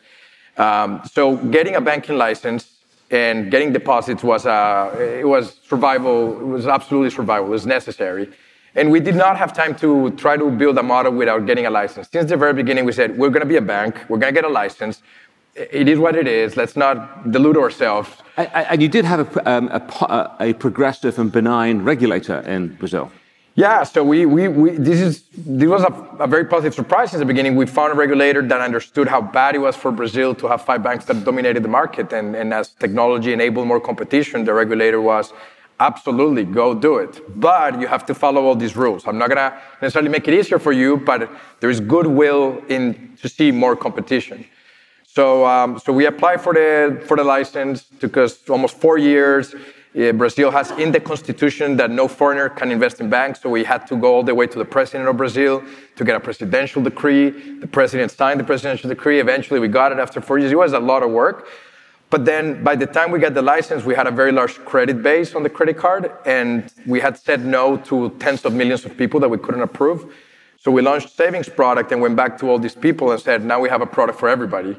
Um, 0.57 1.03
so 1.11 1.37
getting 1.37 1.75
a 1.75 1.81
banking 1.81 2.19
license 2.19 2.77
and 3.11 3.51
getting 3.51 3.73
deposits 3.73 4.23
was, 4.23 4.47
uh, 4.47 4.95
it 5.21 5.27
was 5.27 5.59
survival. 5.69 6.41
It 6.41 6.45
was 6.45 6.67
absolutely 6.69 7.11
survival. 7.11 7.49
It 7.49 7.51
was 7.51 7.67
necessary. 7.67 8.29
And 8.77 8.93
we 8.93 9.01
did 9.01 9.17
not 9.17 9.37
have 9.37 9.53
time 9.53 9.75
to 9.77 10.13
try 10.13 10.37
to 10.37 10.49
build 10.53 10.79
a 10.79 10.85
model 10.85 11.13
without 11.13 11.47
getting 11.47 11.67
a 11.67 11.71
license. 11.71 12.09
Since 12.13 12.31
the 12.31 12.37
very 12.37 12.53
beginning, 12.53 12.85
we 12.85 12.93
said, 12.93 13.19
we're 13.19 13.31
going 13.31 13.41
to 13.41 13.47
be 13.47 13.57
a 13.57 13.63
bank, 13.63 13.97
we're 14.09 14.19
going 14.19 14.33
to 14.33 14.41
get 14.41 14.49
a 14.49 14.53
license. 14.53 15.03
It 15.55 15.89
is 15.89 15.99
what 15.99 16.15
it 16.17 16.29
is. 16.29 16.57
Let's 16.57 16.77
not 16.77 17.31
delude 17.31 17.57
ourselves. 17.57 18.11
And 18.37 18.81
you 18.81 18.89
did 18.89 19.05
have 19.05 19.37
a, 19.37 19.51
um, 19.51 19.69
a, 19.69 20.37
a 20.41 20.53
progressive 20.55 21.19
and 21.19 21.31
benign 21.31 21.83
regulator 21.83 22.41
in 22.41 22.77
Brazil. 22.77 23.11
Yeah, 23.57 23.83
so 23.83 24.05
we, 24.05 24.27
we, 24.27 24.49
we 24.49 24.71
this 24.71 25.01
is 25.01 25.25
this 25.37 25.69
was 25.69 25.83
a, 25.83 25.93
a, 26.23 26.27
very 26.29 26.45
positive 26.45 26.73
surprise 26.73 27.13
in 27.13 27.19
the 27.19 27.27
beginning. 27.27 27.57
We 27.57 27.67
found 27.67 27.93
a 27.93 27.97
regulator 27.97 28.41
that 28.47 28.61
understood 28.61 29.09
how 29.09 29.21
bad 29.21 29.57
it 29.57 29.59
was 29.59 29.77
for 29.77 29.91
Brazil 29.91 30.37
to 30.37 30.47
have 30.47 30.65
five 30.65 30.85
banks 30.85 31.05
that 31.07 31.25
dominated 31.25 31.65
the 31.65 31.69
market, 31.69 32.13
and, 32.13 32.37
and 32.37 32.55
as 32.55 32.69
technology 32.69 33.33
enabled 33.33 33.67
more 33.67 33.81
competition, 33.81 34.45
the 34.45 34.55
regulator 34.55 35.01
was 35.01 35.33
absolutely 35.81 36.45
go 36.45 36.75
do 36.75 36.99
it. 36.99 37.21
But 37.41 37.81
you 37.81 37.89
have 37.89 38.07
to 38.07 38.15
follow 38.15 38.45
all 38.45 38.55
these 38.55 38.77
rules. 38.77 39.07
I'm 39.07 39.19
not 39.19 39.29
gonna 39.29 39.61
necessarily 39.83 40.11
make 40.11 40.29
it 40.29 40.35
easier 40.35 40.61
for 40.61 40.73
you, 40.73 40.99
but 40.99 41.29
there 41.59 41.71
is 41.71 41.81
goodwill 41.81 42.63
in 42.69 43.17
to 43.21 43.29
see 43.29 43.51
more 43.51 43.75
competition. 43.75 44.47
So, 45.13 45.45
um, 45.45 45.81
so 45.81 45.93
we 45.93 46.07
applied 46.07 46.41
for 46.41 46.55
the 46.55 47.03
for 47.05 47.17
the 47.17 47.25
license. 47.25 47.85
Took 47.99 48.17
us 48.17 48.49
almost 48.49 48.77
four 48.77 48.97
years. 48.97 49.55
Uh, 49.55 50.13
Brazil 50.13 50.53
has 50.53 50.71
in 50.79 50.93
the 50.93 51.01
constitution 51.01 51.77
that 51.79 51.91
no 51.91 52.07
foreigner 52.07 52.49
can 52.49 52.71
invest 52.71 53.01
in 53.01 53.11
banks, 53.11 53.41
so 53.43 53.51
we 53.51 53.65
had 53.65 53.89
to 53.89 53.97
go 53.97 54.15
all 54.15 54.23
the 54.23 54.33
way 54.33 54.47
to 54.47 54.57
the 54.57 54.65
president 54.65 55.09
of 55.09 55.17
Brazil 55.17 55.65
to 55.97 56.05
get 56.05 56.15
a 56.15 56.21
presidential 56.21 56.81
decree. 56.81 57.31
The 57.59 57.67
president 57.67 58.13
signed 58.13 58.39
the 58.39 58.45
presidential 58.45 58.89
decree. 58.89 59.19
Eventually, 59.19 59.59
we 59.59 59.67
got 59.67 59.91
it 59.91 59.99
after 59.99 60.21
four 60.21 60.39
years. 60.39 60.53
It 60.53 60.59
was 60.59 60.75
a 60.75 60.79
lot 60.79 61.03
of 61.03 61.11
work. 61.11 61.49
But 62.09 62.25
then 62.25 62.63
by 62.63 62.77
the 62.77 62.87
time 62.87 63.11
we 63.11 63.19
got 63.19 63.35
the 63.35 63.43
license, 63.43 63.85
we 63.85 63.97
had 63.97 64.07
a 64.07 64.13
very 64.13 64.31
large 64.31 64.65
credit 64.65 65.03
base 65.03 65.35
on 65.35 65.43
the 65.43 65.51
credit 65.51 65.77
card, 65.77 66.13
and 66.25 66.73
we 66.87 67.01
had 67.01 67.19
said 67.19 67.45
no 67.45 67.77
to 67.89 68.11
tens 68.21 68.45
of 68.45 68.53
millions 68.53 68.85
of 68.85 68.97
people 68.97 69.19
that 69.19 69.29
we 69.29 69.39
couldn't 69.39 69.63
approve. 69.63 70.15
So 70.63 70.71
we 70.71 70.83
launched 70.83 71.11
savings 71.17 71.49
product 71.49 71.91
and 71.91 72.01
went 72.01 72.15
back 72.15 72.39
to 72.39 72.49
all 72.49 72.61
these 72.61 72.77
people 72.77 73.11
and 73.11 73.21
said, 73.21 73.45
now 73.45 73.59
we 73.59 73.69
have 73.71 73.83
a 73.83 73.87
product 73.87 74.21
for 74.21 74.29
everybody. 74.29 74.77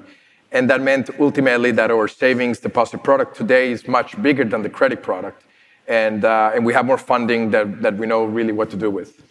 And 0.51 0.70
that 0.70 0.81
meant 0.81 1.10
ultimately 1.20 1.72
that 1.72 1.91
our 1.91 2.08
savings 2.08 2.60
deposit 2.60 3.03
product 3.03 3.38
today 3.38 3.72
is 3.72 3.88
much 3.88 4.22
bigger 4.22 4.43
than 4.43 4.62
the 4.63 4.70
credit 4.70 5.01
product. 5.01 5.43
And, 5.88 6.25
uh, 6.25 6.51
and 6.53 6.65
we 6.65 6.74
have 6.74 6.86
more 6.86 6.98
funding 6.98 7.51
that, 7.51 7.81
that 7.81 7.98
we 7.98 8.05
know 8.05 8.25
really 8.25 8.51
what 8.51 8.70
to 8.72 8.77
do 8.77 8.89
with. 8.89 9.22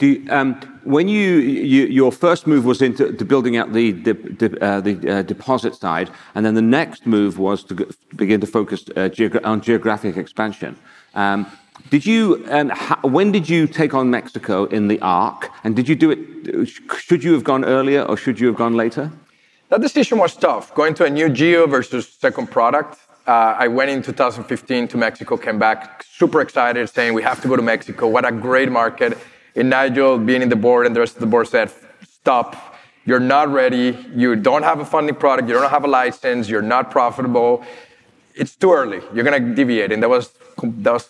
You, 0.00 0.24
um, 0.30 0.54
when 0.84 1.08
you, 1.08 1.36
you, 1.40 1.84
your 1.86 2.10
first 2.10 2.46
move 2.46 2.64
was 2.64 2.80
into 2.80 3.12
building 3.26 3.58
out 3.58 3.74
the 3.74 3.92
the, 3.92 4.58
uh, 4.62 4.80
the 4.80 4.94
uh, 5.10 5.22
deposit 5.22 5.74
side, 5.74 6.10
and 6.34 6.46
then 6.46 6.54
the 6.54 6.62
next 6.62 7.06
move 7.06 7.38
was 7.38 7.62
to 7.64 7.74
begin 8.16 8.40
to 8.40 8.46
focus 8.46 8.84
uh, 8.96 9.10
geogra- 9.10 9.44
on 9.44 9.60
geographic 9.60 10.16
expansion. 10.16 10.74
Um, 11.14 11.46
did 11.90 12.06
you? 12.06 12.42
Um, 12.48 12.70
ha- 12.70 13.00
when 13.02 13.30
did 13.30 13.46
you 13.50 13.66
take 13.66 13.92
on 13.92 14.10
Mexico 14.10 14.64
in 14.64 14.88
the 14.88 14.98
arc? 15.02 15.50
And 15.64 15.76
did 15.76 15.86
you 15.86 15.96
do 15.96 16.10
it? 16.10 16.66
Should 16.98 17.22
you 17.22 17.34
have 17.34 17.44
gone 17.44 17.66
earlier, 17.66 18.02
or 18.02 18.16
should 18.16 18.40
you 18.40 18.46
have 18.46 18.56
gone 18.56 18.76
later? 18.76 19.12
That 19.70 19.82
decision 19.82 20.18
was 20.18 20.34
tough. 20.34 20.74
Going 20.74 20.94
to 20.94 21.04
a 21.04 21.10
new 21.10 21.28
geo 21.28 21.64
versus 21.68 22.08
second 22.08 22.50
product. 22.50 22.98
Uh, 23.24 23.54
I 23.56 23.68
went 23.68 23.88
in 23.88 24.02
2015 24.02 24.88
to 24.88 24.96
Mexico, 24.96 25.36
came 25.36 25.60
back 25.60 26.02
super 26.02 26.40
excited, 26.40 26.88
saying 26.88 27.14
we 27.14 27.22
have 27.22 27.40
to 27.42 27.46
go 27.46 27.54
to 27.54 27.62
Mexico. 27.62 28.08
What 28.08 28.26
a 28.26 28.32
great 28.32 28.68
market! 28.68 29.16
And 29.54 29.70
Nigel, 29.70 30.18
being 30.18 30.42
in 30.42 30.48
the 30.48 30.56
board, 30.56 30.86
and 30.86 30.96
the 30.96 30.98
rest 30.98 31.14
of 31.14 31.20
the 31.20 31.28
board 31.28 31.46
said, 31.46 31.70
stop. 32.02 32.74
You're 33.04 33.20
not 33.20 33.48
ready. 33.52 33.96
You 34.12 34.34
don't 34.34 34.64
have 34.64 34.80
a 34.80 34.84
funding 34.84 35.14
product. 35.14 35.46
You 35.46 35.54
don't 35.54 35.70
have 35.70 35.84
a 35.84 35.88
license. 35.88 36.48
You're 36.48 36.62
not 36.62 36.90
profitable. 36.90 37.64
It's 38.34 38.56
too 38.56 38.72
early. 38.72 39.00
You're 39.14 39.24
going 39.24 39.40
to 39.40 39.54
deviate. 39.54 39.92
And 39.92 40.02
that 40.02 40.10
was, 40.10 40.32
that 40.60 40.92
was 40.92 41.08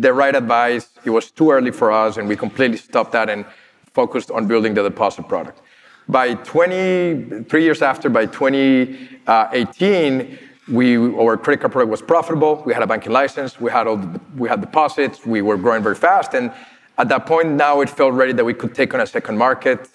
the 0.00 0.14
right 0.14 0.34
advice. 0.34 0.88
It 1.04 1.10
was 1.10 1.30
too 1.30 1.50
early 1.50 1.72
for 1.72 1.92
us, 1.92 2.16
and 2.16 2.26
we 2.26 2.36
completely 2.36 2.78
stopped 2.78 3.12
that 3.12 3.28
and 3.28 3.44
focused 3.92 4.30
on 4.30 4.46
building 4.46 4.72
the 4.72 4.82
deposit 4.82 5.28
product. 5.28 5.60
By 6.08 6.34
20, 6.34 7.44
three 7.44 7.62
years 7.64 7.82
after, 7.82 8.08
by 8.08 8.24
2018, 8.24 10.38
we, 10.68 10.96
our 10.96 11.36
credit 11.36 11.60
card 11.60 11.72
product 11.72 11.90
was 11.90 12.00
profitable. 12.00 12.62
We 12.64 12.72
had 12.72 12.82
a 12.82 12.86
banking 12.86 13.12
license. 13.12 13.60
We 13.60 13.70
had 13.70 13.86
all 13.86 13.98
the, 13.98 14.18
we 14.36 14.48
had 14.48 14.62
deposits. 14.62 15.26
We 15.26 15.42
were 15.42 15.58
growing 15.58 15.82
very 15.82 15.94
fast. 15.94 16.32
And 16.34 16.50
at 16.96 17.10
that 17.10 17.26
point, 17.26 17.50
now 17.50 17.82
it 17.82 17.90
felt 17.90 18.14
ready 18.14 18.32
that 18.32 18.44
we 18.44 18.54
could 18.54 18.74
take 18.74 18.94
on 18.94 19.00
a 19.00 19.06
second 19.06 19.36
market. 19.36 19.90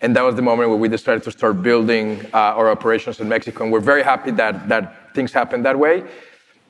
And 0.00 0.16
that 0.16 0.22
was 0.22 0.36
the 0.36 0.42
moment 0.42 0.70
where 0.70 0.78
we 0.78 0.88
decided 0.88 1.22
to 1.24 1.30
start 1.30 1.62
building 1.62 2.24
uh, 2.32 2.56
our 2.58 2.70
operations 2.70 3.20
in 3.20 3.28
Mexico. 3.28 3.64
And 3.64 3.72
we're 3.72 3.80
very 3.80 4.02
happy 4.02 4.30
that, 4.32 4.68
that 4.68 5.14
things 5.14 5.32
happened 5.32 5.66
that 5.66 5.78
way. 5.78 6.02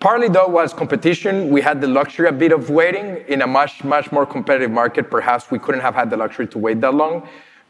Partly, 0.01 0.29
though, 0.29 0.49
was 0.49 0.73
competition. 0.73 1.51
We 1.51 1.61
had 1.61 1.81
the 1.81 1.89
luxury 1.89 2.29
a 2.29 2.33
bit 2.33 2.53
of 2.53 2.71
waiting 2.71 3.25
in 3.29 3.43
a 3.43 3.47
much, 3.47 3.85
much 3.85 4.11
more 4.13 4.25
competitive 4.25 4.71
market. 4.71 5.11
Perhaps 5.11 5.51
we 5.51 5.59
couldn't 5.59 5.81
have 5.83 5.95
had 5.95 6.09
the 6.11 6.17
luxury 6.17 6.47
to 6.49 6.59
wait 6.59 6.81
that 6.81 6.95
long. 6.95 7.29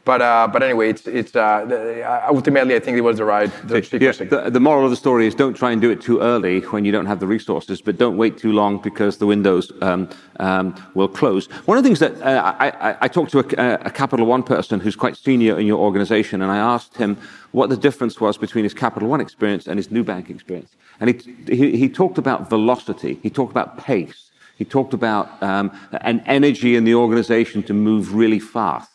But 0.09 0.23
uh, 0.23 0.47
but 0.51 0.63
anyway, 0.63 0.89
it's 0.89 1.05
it's 1.05 1.35
uh, 1.35 1.39
uh, 1.39 2.33
ultimately 2.33 2.75
I 2.75 2.79
think 2.79 2.97
it 2.97 3.01
was 3.01 3.17
the 3.17 3.25
right 3.25 3.51
the, 3.67 3.75
yeah, 4.01 4.11
the, 4.11 4.49
the, 4.49 4.59
moral 4.59 4.85
of 4.85 4.89
the 4.89 4.95
story 4.95 5.27
is 5.27 5.35
don't 5.35 5.53
try 5.53 5.71
and 5.71 5.79
do 5.79 5.91
it 5.91 6.01
too 6.01 6.19
early 6.19 6.61
when 6.71 6.83
you 6.83 6.91
don't 6.91 7.05
have 7.05 7.19
the 7.19 7.27
resources, 7.27 7.79
but 7.79 7.99
don't 7.99 8.17
wait 8.17 8.35
too 8.35 8.51
long 8.51 8.79
because 8.81 9.19
the 9.19 9.27
windows 9.27 9.71
um, 9.83 10.09
um, 10.39 10.73
will 10.95 11.07
close. 11.07 11.45
One 11.67 11.77
of 11.77 11.83
the 11.83 11.87
things 11.87 11.99
that 11.99 12.19
uh, 12.23 12.55
I, 12.59 12.97
I, 13.01 13.07
talked 13.07 13.29
to 13.33 13.39
a, 13.39 13.85
a, 13.85 13.91
Capital 13.91 14.25
One 14.25 14.41
person 14.41 14.79
who's 14.79 14.95
quite 14.95 15.15
senior 15.15 15.59
in 15.59 15.67
your 15.67 15.77
organization, 15.77 16.41
and 16.41 16.51
I 16.51 16.57
asked 16.57 16.97
him 16.97 17.15
what 17.51 17.69
the 17.69 17.77
difference 17.77 18.19
was 18.19 18.35
between 18.35 18.63
his 18.63 18.73
Capital 18.73 19.07
One 19.07 19.21
experience 19.21 19.67
and 19.67 19.77
his 19.77 19.89
Nubank 19.89 20.31
experience, 20.31 20.75
and 20.99 21.11
he 21.11 21.55
he, 21.55 21.77
he 21.77 21.87
talked 21.87 22.17
about 22.17 22.49
velocity, 22.49 23.19
he 23.21 23.29
talked 23.29 23.51
about 23.51 23.77
pace, 23.77 24.31
he 24.57 24.65
talked 24.65 24.95
about 24.95 25.27
um, 25.43 25.69
an 26.01 26.23
energy 26.25 26.75
in 26.75 26.83
the 26.83 26.95
organization 26.95 27.61
to 27.61 27.75
move 27.75 28.15
really 28.15 28.39
fast. 28.39 28.89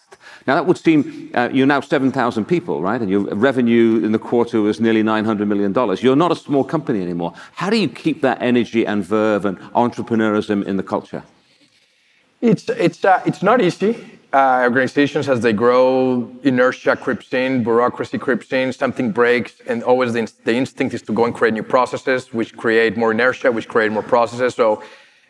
Now, 0.47 0.57
that 0.57 0.67
would 0.67 0.77
seem 0.77 1.31
uh, 1.35 1.49
you're 1.53 1.67
now 1.67 1.81
7,000 1.81 2.45
people, 2.45 2.83
right? 2.83 3.01
And 3.01 3.11
your 3.11 3.23
revenue 3.35 4.05
in 4.05 4.13
the 4.13 4.19
quarter 4.19 4.61
was 4.61 4.79
nearly 4.79 5.03
$900 5.03 5.47
million. 5.47 5.73
You're 6.01 6.17
not 6.17 6.33
a 6.33 6.37
small 6.37 6.65
company 6.65 7.01
anymore. 7.01 7.33
How 7.55 7.71
do 7.71 7.77
you 7.77 7.89
keep 7.89 8.21
that 8.21 8.43
energy 8.43 8.87
and 8.87 9.03
verve 9.03 9.47
and 9.47 9.59
entrepreneurism 9.75 10.65
in 10.67 10.77
the 10.77 10.83
culture? 10.83 11.23
It's, 12.43 12.69
it's, 12.69 13.05
uh, 13.05 13.23
it's 13.25 13.43
not 13.43 13.63
easy. 13.63 13.97
Uh, 14.35 14.63
organizations, 14.65 15.29
as 15.29 15.41
they 15.41 15.53
grow, 15.53 16.29
inertia 16.43 16.97
creeps 16.97 17.33
in, 17.33 17.63
bureaucracy 17.63 18.19
creeps 18.19 18.53
in, 18.53 18.73
something 18.73 19.13
breaks, 19.13 19.61
and 19.69 19.83
always 19.85 20.13
the, 20.13 20.31
the 20.43 20.53
instinct 20.53 20.93
is 20.93 21.03
to 21.03 21.13
go 21.13 21.25
and 21.25 21.35
create 21.35 21.55
new 21.55 21.63
processes, 21.63 22.35
which 22.35 22.57
create 22.57 22.97
more 22.97 23.13
inertia, 23.13 23.51
which 23.53 23.69
create 23.69 23.93
more 23.93 24.03
processes. 24.03 24.55
So 24.57 24.83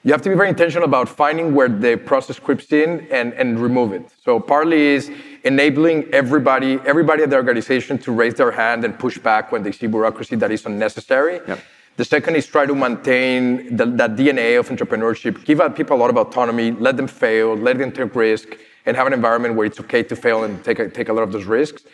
you 0.04 0.12
have 0.12 0.20
to 0.20 0.28
be 0.28 0.34
very 0.34 0.50
intentional 0.50 0.84
about 0.84 1.08
finding 1.08 1.54
where 1.54 1.68
the 1.68 1.96
process 1.96 2.38
creeps 2.38 2.70
in 2.72 3.08
and, 3.10 3.32
and 3.32 3.58
remove 3.58 3.92
it. 3.92 4.04
So 4.22 4.38
partly 4.38 4.82
is 4.82 5.10
enabling 5.44 6.12
everybody, 6.12 6.78
everybody 6.84 7.22
at 7.22 7.30
the 7.30 7.36
organization 7.36 7.96
to 7.98 8.12
raise 8.12 8.34
their 8.34 8.50
hand 8.50 8.84
and 8.84 8.98
push 8.98 9.16
back 9.16 9.50
when 9.50 9.62
they 9.62 9.72
see 9.72 9.86
bureaucracy 9.86 10.36
that 10.36 10.52
is 10.52 10.66
unnecessary. 10.66 11.40
Yep. 11.48 11.58
The 11.96 12.04
second 12.04 12.36
is 12.36 12.46
try 12.46 12.66
to 12.66 12.74
maintain 12.74 13.76
the, 13.76 13.86
that 13.86 14.16
DNA 14.16 14.58
of 14.58 14.68
entrepreneurship, 14.68 15.42
give 15.44 15.60
people 15.74 15.96
a 15.96 16.00
lot 16.00 16.10
of 16.10 16.18
autonomy, 16.18 16.72
let 16.72 16.98
them 16.98 17.06
fail, 17.06 17.56
let 17.56 17.78
them 17.78 17.90
take 17.90 18.14
risk, 18.14 18.48
and 18.84 18.96
have 18.96 19.06
an 19.06 19.14
environment 19.14 19.54
where 19.54 19.64
it's 19.64 19.80
okay 19.80 20.02
to 20.02 20.16
fail 20.16 20.44
and 20.44 20.62
take 20.64 20.80
a, 20.80 20.90
take 20.90 21.08
a 21.08 21.12
lot 21.14 21.22
of 21.22 21.32
those 21.32 21.44
risks. 21.44 21.84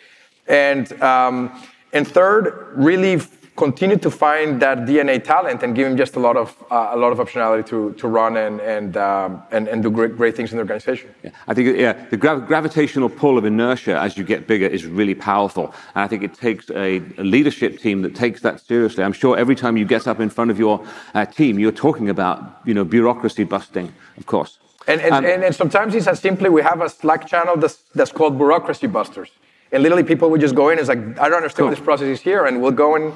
And, 0.47 0.91
um, 1.01 1.63
and 1.93 2.05
third, 2.05 2.73
really 2.75 3.21
continue 3.61 3.97
to 3.97 4.09
find 4.09 4.59
that 4.65 4.77
DNA 4.87 5.23
talent 5.23 5.61
and 5.63 5.75
give 5.75 5.85
them 5.87 5.95
just 6.03 6.15
a 6.15 6.19
lot 6.27 6.35
of 6.43 6.47
uh, 6.71 6.95
a 6.95 6.97
lot 7.03 7.11
of 7.15 7.19
optionality 7.23 7.63
to 7.71 7.77
to 8.01 8.05
run 8.19 8.33
and 8.45 8.55
and 8.75 8.97
um, 8.97 9.29
and, 9.55 9.63
and, 9.71 9.83
do 9.83 9.89
great, 9.97 10.13
great 10.21 10.35
things 10.37 10.49
in 10.51 10.57
the 10.57 10.63
organization. 10.67 11.07
Yeah. 11.23 11.49
I 11.49 11.53
think 11.53 11.65
yeah, 11.77 11.93
the 12.13 12.17
gra- 12.23 12.45
gravitational 12.51 13.09
pull 13.21 13.35
of 13.37 13.45
inertia 13.45 13.95
as 14.05 14.11
you 14.17 14.23
get 14.33 14.39
bigger 14.47 14.69
is 14.77 14.83
really 14.99 15.17
powerful, 15.33 15.65
and 15.93 16.01
I 16.05 16.07
think 16.07 16.23
it 16.23 16.33
takes 16.47 16.65
a, 16.71 16.89
a, 17.23 17.25
leadership 17.35 17.71
team 17.85 18.01
that 18.05 18.13
takes 18.23 18.39
that 18.41 18.55
seriously. 18.71 19.03
I'm 19.03 19.17
sure 19.23 19.37
every 19.43 19.57
time 19.63 19.73
you 19.77 19.85
get 19.95 20.07
up 20.11 20.19
in 20.19 20.29
front 20.37 20.49
of 20.53 20.57
your 20.57 20.75
uh, 21.13 21.25
team, 21.39 21.59
you're 21.61 21.79
talking 21.87 22.09
about 22.09 22.37
you 22.65 22.73
know 22.77 22.85
bureaucracy 22.95 23.45
busting, 23.55 23.87
of 24.17 24.25
course. 24.25 24.51
And 24.87 24.99
and, 25.01 25.13
um, 25.13 25.25
and, 25.33 25.43
and 25.47 25.55
sometimes 25.63 25.89
it's 25.93 26.07
as 26.07 26.19
simply 26.19 26.49
we 26.49 26.63
have 26.63 26.79
a 26.87 26.89
Slack 26.89 27.21
channel 27.31 27.55
that's 27.61 27.77
that's 27.97 28.13
called 28.17 28.33
Bureaucracy 28.37 28.87
Busters. 28.87 29.31
And 29.73 29.83
literally, 29.83 30.03
people 30.03 30.29
would 30.31 30.41
just 30.41 30.55
go 30.55 30.67
in 30.69 30.73
and 30.73 30.81
it's 30.81 30.89
like, 30.89 31.03
I 31.23 31.29
don't 31.29 31.41
understand 31.43 31.63
cool. 31.63 31.67
what 31.67 31.75
this 31.77 31.85
process 31.89 32.07
is 32.07 32.19
here, 32.19 32.45
and 32.45 32.61
we'll 32.61 32.79
go 32.85 32.95
and 32.97 33.13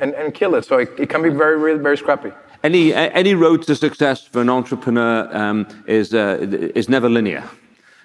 and, 0.00 0.14
and 0.14 0.34
kill 0.34 0.54
it. 0.54 0.64
So 0.64 0.78
it, 0.78 0.90
it 0.98 1.08
can 1.08 1.22
be 1.22 1.28
very, 1.28 1.58
very, 1.58 1.78
very 1.78 1.96
scrappy. 1.96 2.32
Any, 2.62 2.94
any 2.94 3.34
road 3.34 3.62
to 3.64 3.76
success 3.76 4.24
for 4.26 4.40
an 4.40 4.48
entrepreneur 4.48 5.28
um, 5.36 5.66
is, 5.86 6.14
uh, 6.14 6.38
is 6.74 6.88
never 6.88 7.10
linear. 7.10 7.44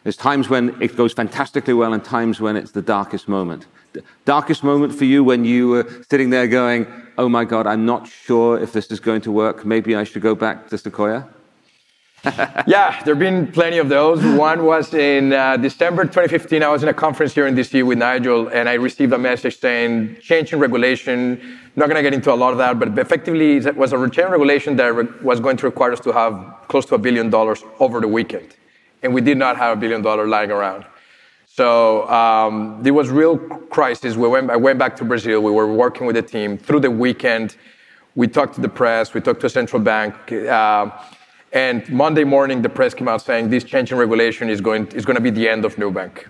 There's 0.03 0.17
times 0.17 0.49
when 0.49 0.81
it 0.81 0.95
goes 0.95 1.13
fantastically 1.13 1.73
well 1.73 1.93
and 1.93 2.03
times 2.03 2.39
when 2.39 2.55
it's 2.55 2.71
the 2.71 2.81
darkest 2.81 3.27
moment. 3.27 3.67
The 3.93 4.03
darkest 4.25 4.63
moment 4.63 4.93
for 4.93 5.05
you 5.05 5.23
when 5.23 5.45
you 5.45 5.69
were 5.69 6.03
sitting 6.09 6.29
there 6.29 6.47
going, 6.47 6.87
oh 7.17 7.27
my 7.29 7.43
God, 7.45 7.67
I'm 7.67 7.85
not 7.85 8.07
sure 8.07 8.59
if 8.59 8.71
this 8.71 8.91
is 8.91 8.99
going 8.99 9.21
to 9.21 9.31
work. 9.31 9.65
Maybe 9.65 9.95
I 9.95 10.03
should 10.03 10.21
go 10.21 10.35
back 10.35 10.69
to 10.69 10.77
Sequoia? 10.77 11.27
yeah, 12.67 13.01
there 13.03 13.15
have 13.15 13.19
been 13.19 13.49
plenty 13.49 13.77
of 13.77 13.87
those. 13.87 14.23
One 14.37 14.65
was 14.65 14.93
in 14.93 15.31
uh, 15.31 15.55
December 15.55 16.03
2015. 16.03 16.61
I 16.61 16.67
was 16.67 16.83
in 16.83 16.89
a 16.89 16.93
conference 16.93 17.33
here 17.33 17.47
in 17.47 17.55
DC 17.55 17.85
with 17.85 17.97
Nigel, 17.97 18.49
and 18.49 18.67
I 18.67 18.73
received 18.73 19.13
a 19.13 19.17
message 19.17 19.59
saying 19.59 20.17
change 20.21 20.51
in 20.51 20.59
regulation. 20.59 21.59
Not 21.79 21.87
going 21.87 21.95
to 21.95 22.01
get 22.01 22.13
into 22.13 22.33
a 22.33 22.35
lot 22.35 22.51
of 22.51 22.57
that, 22.57 22.77
but 22.77 22.99
effectively, 22.99 23.55
it 23.55 23.77
was 23.77 23.93
a 23.93 23.97
change 24.09 24.17
in 24.17 24.31
regulation 24.31 24.75
that 24.75 25.23
was 25.23 25.39
going 25.39 25.55
to 25.55 25.65
require 25.65 25.93
us 25.93 26.01
to 26.01 26.11
have 26.11 26.33
close 26.67 26.85
to 26.87 26.95
a 26.95 26.97
billion 26.97 27.29
dollars 27.29 27.63
over 27.79 28.01
the 28.01 28.07
weekend, 28.09 28.49
and 29.01 29.13
we 29.13 29.21
did 29.21 29.37
not 29.37 29.55
have 29.55 29.77
a 29.77 29.79
billion 29.79 30.01
dollars 30.01 30.27
lying 30.27 30.51
around. 30.51 30.83
So 31.47 32.05
um, 32.09 32.79
there 32.81 32.93
was 32.93 33.09
real 33.09 33.37
crisis. 33.77 34.17
We 34.17 34.27
went, 34.27 34.51
I 34.51 34.57
went 34.57 34.77
back 34.77 34.97
to 34.97 35.05
Brazil. 35.05 35.41
We 35.41 35.53
were 35.53 35.73
working 35.73 36.05
with 36.05 36.17
the 36.17 36.21
team 36.21 36.57
through 36.57 36.81
the 36.81 36.91
weekend. 36.91 37.55
We 38.13 38.27
talked 38.27 38.55
to 38.55 38.61
the 38.61 38.67
press. 38.67 39.13
We 39.13 39.21
talked 39.21 39.39
to 39.39 39.47
a 39.47 39.49
central 39.49 39.81
bank. 39.81 40.13
Uh, 40.33 40.91
and 41.53 41.87
Monday 41.87 42.25
morning, 42.25 42.61
the 42.61 42.67
press 42.67 42.93
came 42.93 43.07
out 43.07 43.21
saying 43.21 43.49
this 43.49 43.63
change 43.63 43.93
in 43.93 43.97
regulation 43.97 44.49
is 44.49 44.59
going, 44.59 44.87
is 44.87 45.05
going 45.05 45.15
to 45.15 45.21
be 45.21 45.29
the 45.29 45.47
end 45.47 45.63
of 45.63 45.77
Nubank. 45.77 46.25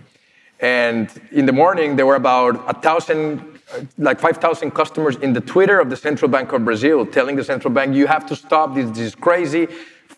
And 0.60 1.10
in 1.32 1.48
the 1.48 1.54
morning, 1.54 1.96
there 1.96 2.06
were 2.06 2.16
about 2.16 2.64
a 2.68 2.80
thousand, 2.80 3.49
like 3.97 4.19
5,000 4.19 4.71
customers 4.71 5.15
in 5.17 5.34
the 5.34 5.41
Twitter 5.41 5.79
of 5.79 5.89
the 5.89 5.95
Central 5.95 6.29
Bank 6.29 6.51
of 6.51 6.65
Brazil 6.65 7.05
telling 7.05 7.36
the 7.36 7.43
central 7.43 7.73
bank, 7.73 7.95
you 7.95 8.08
have 8.08 8.25
to 8.27 8.36
stop, 8.36 8.75
this, 8.75 8.89
this 8.89 8.99
is 8.99 9.15
crazy. 9.15 9.67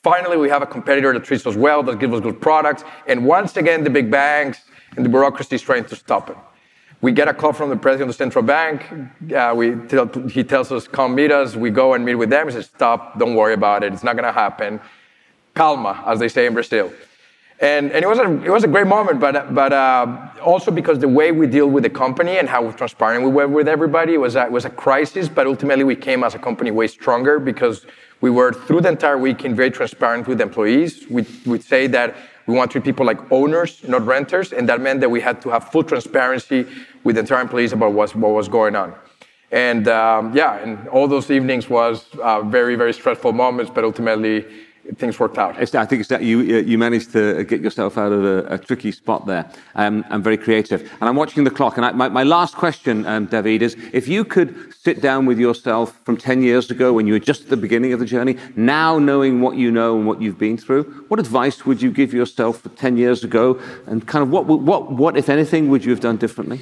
Finally, 0.04 0.38
we 0.38 0.50
have 0.50 0.62
a 0.62 0.66
competitor 0.66 1.14
that 1.14 1.24
treats 1.24 1.46
us 1.46 1.56
well, 1.56 1.84
that 1.84 2.00
gives 2.00 2.14
us 2.14 2.22
good 2.22 2.42
products. 2.42 2.84
And 3.08 3.26
once 3.26 3.58
again, 3.58 3.84
the 3.84 3.90
big 3.90 4.10
banks 4.10 4.62
and 4.96 5.06
the 5.06 5.10
bureaucracy 5.10 5.56
is 5.56 5.62
trying 5.62 5.86
to 5.86 5.96
stop 5.96 6.30
it. 6.30 6.38
We 7.02 7.12
get 7.12 7.28
a 7.28 7.34
call 7.34 7.54
from 7.54 7.70
the 7.70 7.76
president 7.76 8.10
of 8.10 8.16
the 8.16 8.24
central 8.24 8.44
bank. 8.44 8.86
Uh, 9.36 9.54
we 9.56 9.76
tell, 9.88 10.08
he 10.28 10.44
tells 10.44 10.72
us, 10.72 10.88
come 10.88 11.16
meet 11.16 11.32
us. 11.32 11.56
We 11.56 11.72
go 11.72 11.94
and 11.94 12.06
meet 12.06 12.16
with 12.16 12.30
them. 12.30 12.48
He 12.48 12.54
says, 12.54 12.68
stop, 12.68 13.18
don't 13.18 13.36
worry 13.36 13.54
about 13.54 13.84
it. 13.84 13.92
It's 13.92 14.04
not 14.04 14.16
going 14.16 14.32
to 14.32 14.32
happen. 14.32 14.80
Calma, 15.56 16.04
as 16.06 16.20
they 16.20 16.30
say 16.30 16.46
in 16.46 16.54
Brazil. 16.54 16.94
And, 17.62 17.92
and 17.92 18.04
it, 18.04 18.08
was 18.08 18.18
a, 18.18 18.44
it 18.44 18.50
was 18.50 18.64
a 18.64 18.68
great 18.68 18.88
moment, 18.88 19.20
but, 19.20 19.54
but 19.54 19.72
uh, 19.72 20.30
also 20.44 20.72
because 20.72 20.98
the 20.98 21.08
way 21.08 21.32
we 21.32 21.46
deal 21.46 21.68
with 21.68 21.84
the 21.84 21.92
company 21.92 22.40
and 22.40 22.50
how 22.50 22.72
transparent 22.72 23.24
we 23.24 23.30
were 23.30 23.48
with 23.48 23.68
everybody 23.68 24.18
was 24.18 24.36
a, 24.36 24.50
was 24.50 24.66
a 24.66 24.70
crisis, 24.72 25.30
but 25.30 25.46
ultimately 25.46 25.84
we 25.84 25.96
came 25.96 26.24
as 26.24 26.34
a 26.34 26.40
company 26.40 26.72
way 26.72 26.88
stronger 26.88 27.40
because 27.40 27.86
we 28.20 28.32
were 28.32 28.52
through 28.52 28.82
the 28.82 28.90
entire 28.90 29.18
weekend 29.20 29.56
very 29.56 29.70
transparent 29.70 30.28
with 30.28 30.42
employees. 30.42 31.06
We 31.08 31.24
would 31.46 31.62
say 31.62 31.86
that 31.86 32.16
we 32.48 32.56
want 32.56 32.72
to 32.72 32.80
treat 32.80 32.86
people 32.86 33.06
like 33.06 33.32
owners, 33.32 33.88
not 33.88 34.08
renters, 34.08 34.54
and 34.54 34.68
that 34.68 34.82
meant 34.82 35.00
that 35.02 35.10
we 35.10 35.22
had 35.22 35.40
to 35.44 35.50
have 35.50 35.72
full 35.72 35.84
transparency 35.84 36.68
with 37.04 37.16
the 37.16 37.22
entire 37.22 37.42
employees 37.42 37.74
about 37.74 37.94
what, 37.94 38.16
what 38.16 38.32
was 38.32 38.48
going 38.48 38.76
on. 38.76 38.96
And 39.52 39.88
um, 39.88 40.36
yeah, 40.36 40.58
and 40.58 40.88
all 40.88 41.08
those 41.08 41.30
evenings 41.30 41.70
was 41.70 42.08
uh, 42.24 42.42
very, 42.42 42.76
very 42.76 42.94
stressful 42.94 43.34
moments, 43.34 43.72
but 43.74 43.84
ultimately 43.84 44.48
things 44.96 45.20
worked 45.20 45.38
out. 45.38 45.62
It's, 45.62 45.74
I 45.76 45.86
think 45.86 46.02
it's 46.02 46.10
that 46.10 46.24
you, 46.24 46.42
you 46.42 46.78
managed 46.78 47.12
to 47.14 47.44
get 47.44 47.62
yourself 47.62 47.98
out 47.98 48.12
of 48.12 48.24
a, 48.24 48.56
a 48.56 48.58
tricky 48.58 48.92
spot 48.92 49.26
there 49.26 49.50
um, 49.76 50.04
and 50.10 50.24
very 50.24 50.38
creative. 50.38 50.82
And 51.00 51.10
I'm 51.10 51.16
watching 51.16 51.44
the 51.44 51.52
clock. 51.52 51.78
And 51.78 51.86
I, 51.86 51.92
my, 51.92 52.10
my, 52.10 52.24
last 52.24 52.56
question, 52.56 53.06
um, 53.06 53.26
David, 53.28 53.62
is 53.62 53.76
if 53.94 54.08
you 54.08 54.26
could 54.26 54.74
sit 54.74 55.02
down 55.02 55.26
with 55.26 55.40
yourself 55.40 56.00
from 56.04 56.18
10 56.18 56.42
years 56.42 56.72
ago 56.72 56.94
when 56.94 57.08
you 57.08 57.14
were 57.14 57.20
just 57.20 57.44
at 57.44 57.50
the 57.50 57.58
beginning 57.58 57.94
of 57.94 58.00
the 58.00 58.06
journey, 58.06 58.38
now 58.56 58.98
knowing 59.00 59.42
what 59.42 59.56
you 59.56 59.72
know 59.72 59.98
and 59.98 60.08
what 60.08 60.22
you've 60.22 60.40
been 60.40 60.58
through, 60.58 60.84
what 61.08 61.20
advice 61.20 61.66
would 61.66 61.82
you 61.82 61.92
give 61.92 62.14
yourself 62.14 62.62
for 62.62 62.70
10 62.70 62.98
years 62.98 63.24
ago? 63.24 63.60
And 63.86 64.06
kind 64.08 64.24
of 64.24 64.30
what, 64.30 64.46
what, 64.46 64.92
what 64.92 65.18
if 65.18 65.30
anything, 65.30 65.70
would 65.70 65.86
you 65.86 65.92
have 65.92 66.02
done 66.02 66.18
differently? 66.18 66.62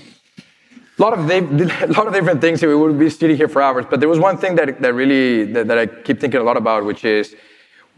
A 0.98 1.02
lot 1.02 1.14
of, 1.14 1.30
a 1.32 1.86
lot 1.88 2.08
of 2.08 2.14
different 2.14 2.42
things. 2.42 2.62
We 2.62 2.76
would 2.76 3.00
be 3.00 3.10
sitting 3.10 3.38
here 3.38 3.48
for 3.48 3.62
hours. 3.62 3.86
But 3.90 4.02
there 4.02 4.10
was 4.10 4.20
one 4.20 4.38
thing 4.38 4.56
that, 4.56 4.82
that 4.82 4.94
really 4.94 5.46
that, 5.54 5.68
that 5.68 5.78
I 5.78 5.86
keep 5.86 6.20
thinking 6.20 6.42
a 6.42 6.44
lot 6.44 6.58
about, 6.58 6.84
which 6.84 7.06
is 7.06 7.36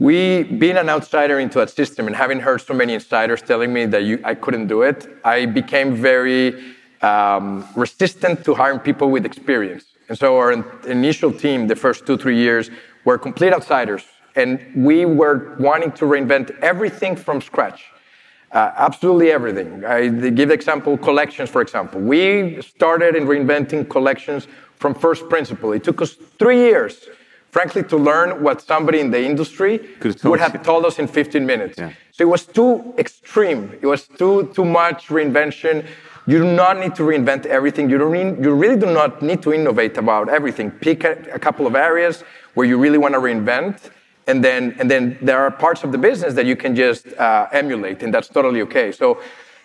we 0.02 0.42
being 0.42 0.78
an 0.78 0.90
outsider 0.90 1.40
into 1.40 1.62
a 1.62 1.68
system 1.68 2.08
and 2.08 2.16
having 2.16 2.40
heard 2.40 2.60
so 2.60 2.74
many 2.74 2.96
insiders 2.96 3.40
telling 3.40 3.72
me 3.72 3.86
that 3.86 4.02
you, 4.02 4.20
I 4.24 4.34
couldn't 4.34 4.66
do 4.66 4.82
it, 4.82 5.08
I 5.24 5.46
became 5.46 5.94
very 5.94 6.74
um, 7.04 7.68
resistant 7.76 8.44
to 8.46 8.56
hiring 8.56 8.80
people 8.80 9.12
with 9.12 9.28
experience. 9.28 9.86
And 10.10 10.18
so 10.18 10.38
our 10.38 10.54
initial 10.88 11.32
team, 11.32 11.68
the 11.68 11.76
first 11.76 12.08
two, 12.08 12.18
three 12.18 12.38
years, 12.38 12.72
were 13.06 13.20
complete 13.20 13.54
outsiders. 13.54 14.04
And 14.36 14.60
we 14.76 15.06
were 15.06 15.56
wanting 15.60 15.92
to 15.92 16.06
reinvent 16.06 16.50
everything 16.62 17.16
from 17.16 17.40
scratch. 17.40 17.86
Uh, 18.52 18.72
absolutely 18.78 19.32
everything. 19.32 19.86
I 19.86 20.08
give 20.08 20.48
the 20.48 20.56
example 20.56 20.98
collections, 20.98 21.52
for 21.52 21.62
example. 21.62 22.02
We 22.02 22.60
started 22.64 23.16
in 23.16 23.26
reinventing 23.26 23.88
collections 23.88 24.48
from 24.78 24.96
first 24.96 25.30
principle. 25.30 25.74
It 25.74 25.84
took 25.84 26.02
us 26.02 26.14
three 26.40 26.58
years 26.58 27.08
frankly, 27.52 27.84
to 27.84 27.98
learn 27.98 28.42
what 28.42 28.62
somebody 28.62 29.00
in 29.00 29.12
the 29.12 29.24
industry 29.24 29.80
would 30.24 30.40
have 30.40 30.64
told 30.64 30.86
us 30.86 31.00
in 31.00 31.08
15 31.08 31.46
minutes. 31.46 31.78
Yeah. 31.78 31.94
So 32.12 32.24
it 32.24 32.28
was 32.28 32.46
too 32.46 32.94
extreme. 32.98 33.78
It 33.82 33.86
was 33.86 34.08
too 34.08 34.52
too 34.54 34.66
much 34.66 35.08
reinvention. 35.08 35.86
You 36.28 36.38
do 36.40 36.46
not 36.46 36.80
need 36.80 36.96
to 36.96 37.04
reinvent 37.04 37.46
everything. 37.46 37.90
You 37.90 37.98
don't. 37.98 38.14
Need, 38.14 38.44
you 38.44 38.54
really 38.54 38.78
do 38.78 38.86
not 38.86 39.22
need 39.22 39.42
to 39.44 39.54
innovate 39.54 39.98
about 39.98 40.30
everything. 40.30 40.72
Pick 40.72 41.04
a, 41.04 41.14
a 41.34 41.40
couple 41.40 41.66
of 41.68 41.76
areas 41.76 42.24
where 42.54 42.68
you 42.68 42.78
really 42.78 42.98
want 42.98 43.14
to 43.16 43.20
reinvent, 43.20 43.90
and 44.28 44.44
then 44.44 44.76
and 44.80 44.90
then 44.90 45.18
there 45.22 45.40
are 45.40 45.52
parts 45.52 45.84
of 45.84 45.92
the 45.92 45.98
business 45.98 46.34
that 46.36 46.46
you 46.46 46.56
can 46.56 46.76
just 46.76 47.08
uh, 47.18 47.48
emulate, 47.52 48.04
and 48.04 48.14
that's 48.14 48.28
totally 48.28 48.62
okay. 48.62 48.92
So. 48.92 49.22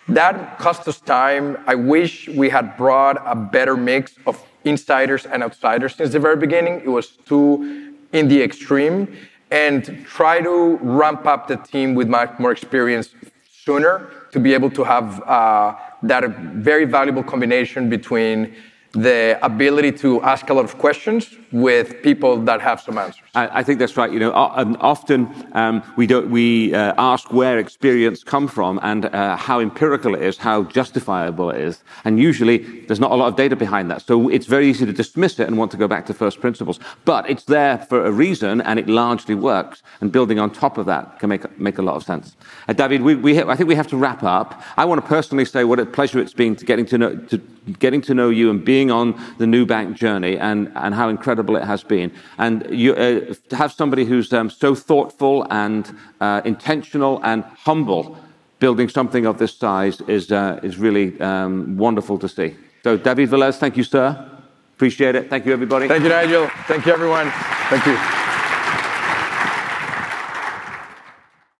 That 0.09 0.57
cost 0.57 0.87
us 0.87 1.01
time. 1.01 1.57
I 1.67 1.75
wish 1.75 2.29
we 2.29 2.47
had 2.47 2.77
brought 2.77 3.21
a 3.25 3.35
better 3.35 3.75
mix 3.75 4.15
of 4.25 4.41
insiders 4.69 5.25
and 5.25 5.43
outsiders 5.43 5.95
since 5.95 6.11
the 6.11 6.19
very 6.19 6.37
beginning. 6.37 6.81
It 6.85 6.89
was 6.89 7.07
too 7.25 7.93
in 8.13 8.27
the 8.27 8.41
extreme. 8.41 9.15
And 9.49 10.05
try 10.05 10.41
to 10.41 10.77
ramp 10.81 11.25
up 11.25 11.47
the 11.47 11.55
team 11.55 11.95
with 11.95 12.09
much 12.09 12.37
more 12.37 12.51
experience 12.51 13.15
sooner 13.49 14.09
to 14.31 14.39
be 14.39 14.53
able 14.53 14.69
to 14.71 14.83
have 14.83 15.21
uh, 15.23 15.75
that 16.03 16.23
very 16.69 16.85
valuable 16.85 17.23
combination 17.23 17.89
between 17.89 18.53
the 18.91 19.39
ability 19.41 19.91
to 19.91 20.21
ask 20.23 20.49
a 20.49 20.53
lot 20.53 20.65
of 20.65 20.77
questions 20.77 21.35
with 21.51 22.01
people 22.03 22.37
that 22.37 22.61
have 22.61 22.81
some 22.81 22.97
answers. 22.97 23.23
I, 23.35 23.59
I 23.59 23.63
think 23.63 23.79
that's 23.79 23.95
right. 23.95 24.11
You 24.11 24.19
know, 24.19 24.31
often 24.33 25.27
um, 25.53 25.83
we 25.95 26.07
don't 26.07 26.29
we 26.29 26.73
uh, 26.73 26.93
ask 26.97 27.31
where 27.31 27.57
experience 27.57 28.23
come 28.23 28.47
from 28.47 28.79
and 28.83 29.05
uh, 29.05 29.35
how 29.37 29.59
empirical 29.59 30.15
it 30.15 30.21
is, 30.21 30.37
how 30.37 30.63
justifiable 30.63 31.49
it 31.51 31.61
is, 31.61 31.83
and 32.03 32.19
usually 32.19 32.57
there's 32.87 32.99
not 32.99 33.11
a 33.11 33.15
lot 33.15 33.27
of 33.27 33.35
data 33.35 33.55
behind 33.55 33.89
that. 33.91 34.01
So 34.01 34.29
it's 34.29 34.45
very 34.45 34.67
easy 34.67 34.85
to 34.85 34.93
dismiss 34.93 35.39
it 35.39 35.47
and 35.47 35.57
want 35.57 35.71
to 35.71 35.77
go 35.77 35.87
back 35.87 36.05
to 36.07 36.13
first 36.13 36.41
principles. 36.41 36.79
But 37.05 37.29
it's 37.29 37.45
there 37.45 37.77
for 37.77 38.05
a 38.05 38.11
reason, 38.11 38.61
and 38.61 38.79
it 38.79 38.89
largely 38.89 39.35
works. 39.35 39.83
And 40.01 40.11
building 40.11 40.39
on 40.39 40.51
top 40.51 40.77
of 40.77 40.85
that 40.87 41.19
can 41.19 41.29
make 41.29 41.59
make 41.59 41.77
a 41.77 41.81
lot 41.81 41.95
of 41.95 42.03
sense. 42.03 42.35
Uh, 42.67 42.73
David, 42.73 43.01
we, 43.01 43.15
we 43.15 43.41
I 43.41 43.55
think 43.55 43.69
we 43.69 43.75
have 43.75 43.87
to 43.87 43.97
wrap 43.97 44.23
up. 44.23 44.61
I 44.75 44.85
want 44.85 45.01
to 45.01 45.07
personally 45.07 45.45
say 45.45 45.63
what 45.63 45.79
a 45.79 45.85
pleasure 45.85 46.19
it's 46.19 46.33
been 46.33 46.55
to 46.55 46.65
getting 46.65 46.85
to 46.87 46.97
know 46.97 47.15
to 47.15 47.37
getting 47.79 48.01
to 48.01 48.13
know 48.13 48.29
you 48.29 48.49
and 48.49 48.63
being 48.63 48.91
on 48.91 49.13
the 49.37 49.45
Nubank 49.45 49.95
journey, 49.95 50.37
and 50.37 50.71
and 50.75 50.93
how 50.93 51.09
incredible 51.09 51.36
incredible 51.37 51.55
it 51.55 51.67
has 51.67 51.83
been. 51.83 52.11
And 52.37 52.65
you, 52.69 52.93
uh, 52.93 53.33
to 53.49 53.55
have 53.55 53.71
somebody 53.71 54.05
who's 54.05 54.33
um, 54.33 54.49
so 54.49 54.75
thoughtful 54.75 55.45
and 55.51 55.85
uh, 56.19 56.41
intentional 56.45 57.19
and 57.23 57.43
humble 57.65 58.17
building 58.59 58.89
something 58.89 59.25
of 59.27 59.37
this 59.37 59.53
size 59.55 60.01
is, 60.07 60.31
uh, 60.31 60.59
is 60.63 60.77
really 60.77 61.19
um, 61.21 61.77
wonderful 61.77 62.17
to 62.19 62.27
see. 62.27 62.55
So, 62.83 62.97
David 62.97 63.29
Velez, 63.29 63.57
thank 63.57 63.77
you, 63.77 63.83
sir. 63.83 64.29
Appreciate 64.75 65.15
it. 65.15 65.29
Thank 65.29 65.45
you, 65.45 65.53
everybody. 65.53 65.87
Thank 65.87 66.03
you, 66.03 66.09
Nigel. 66.09 66.49
Thank 66.67 66.85
you, 66.85 66.93
everyone. 66.93 67.31
Thank 67.69 67.85
you. 67.85 68.36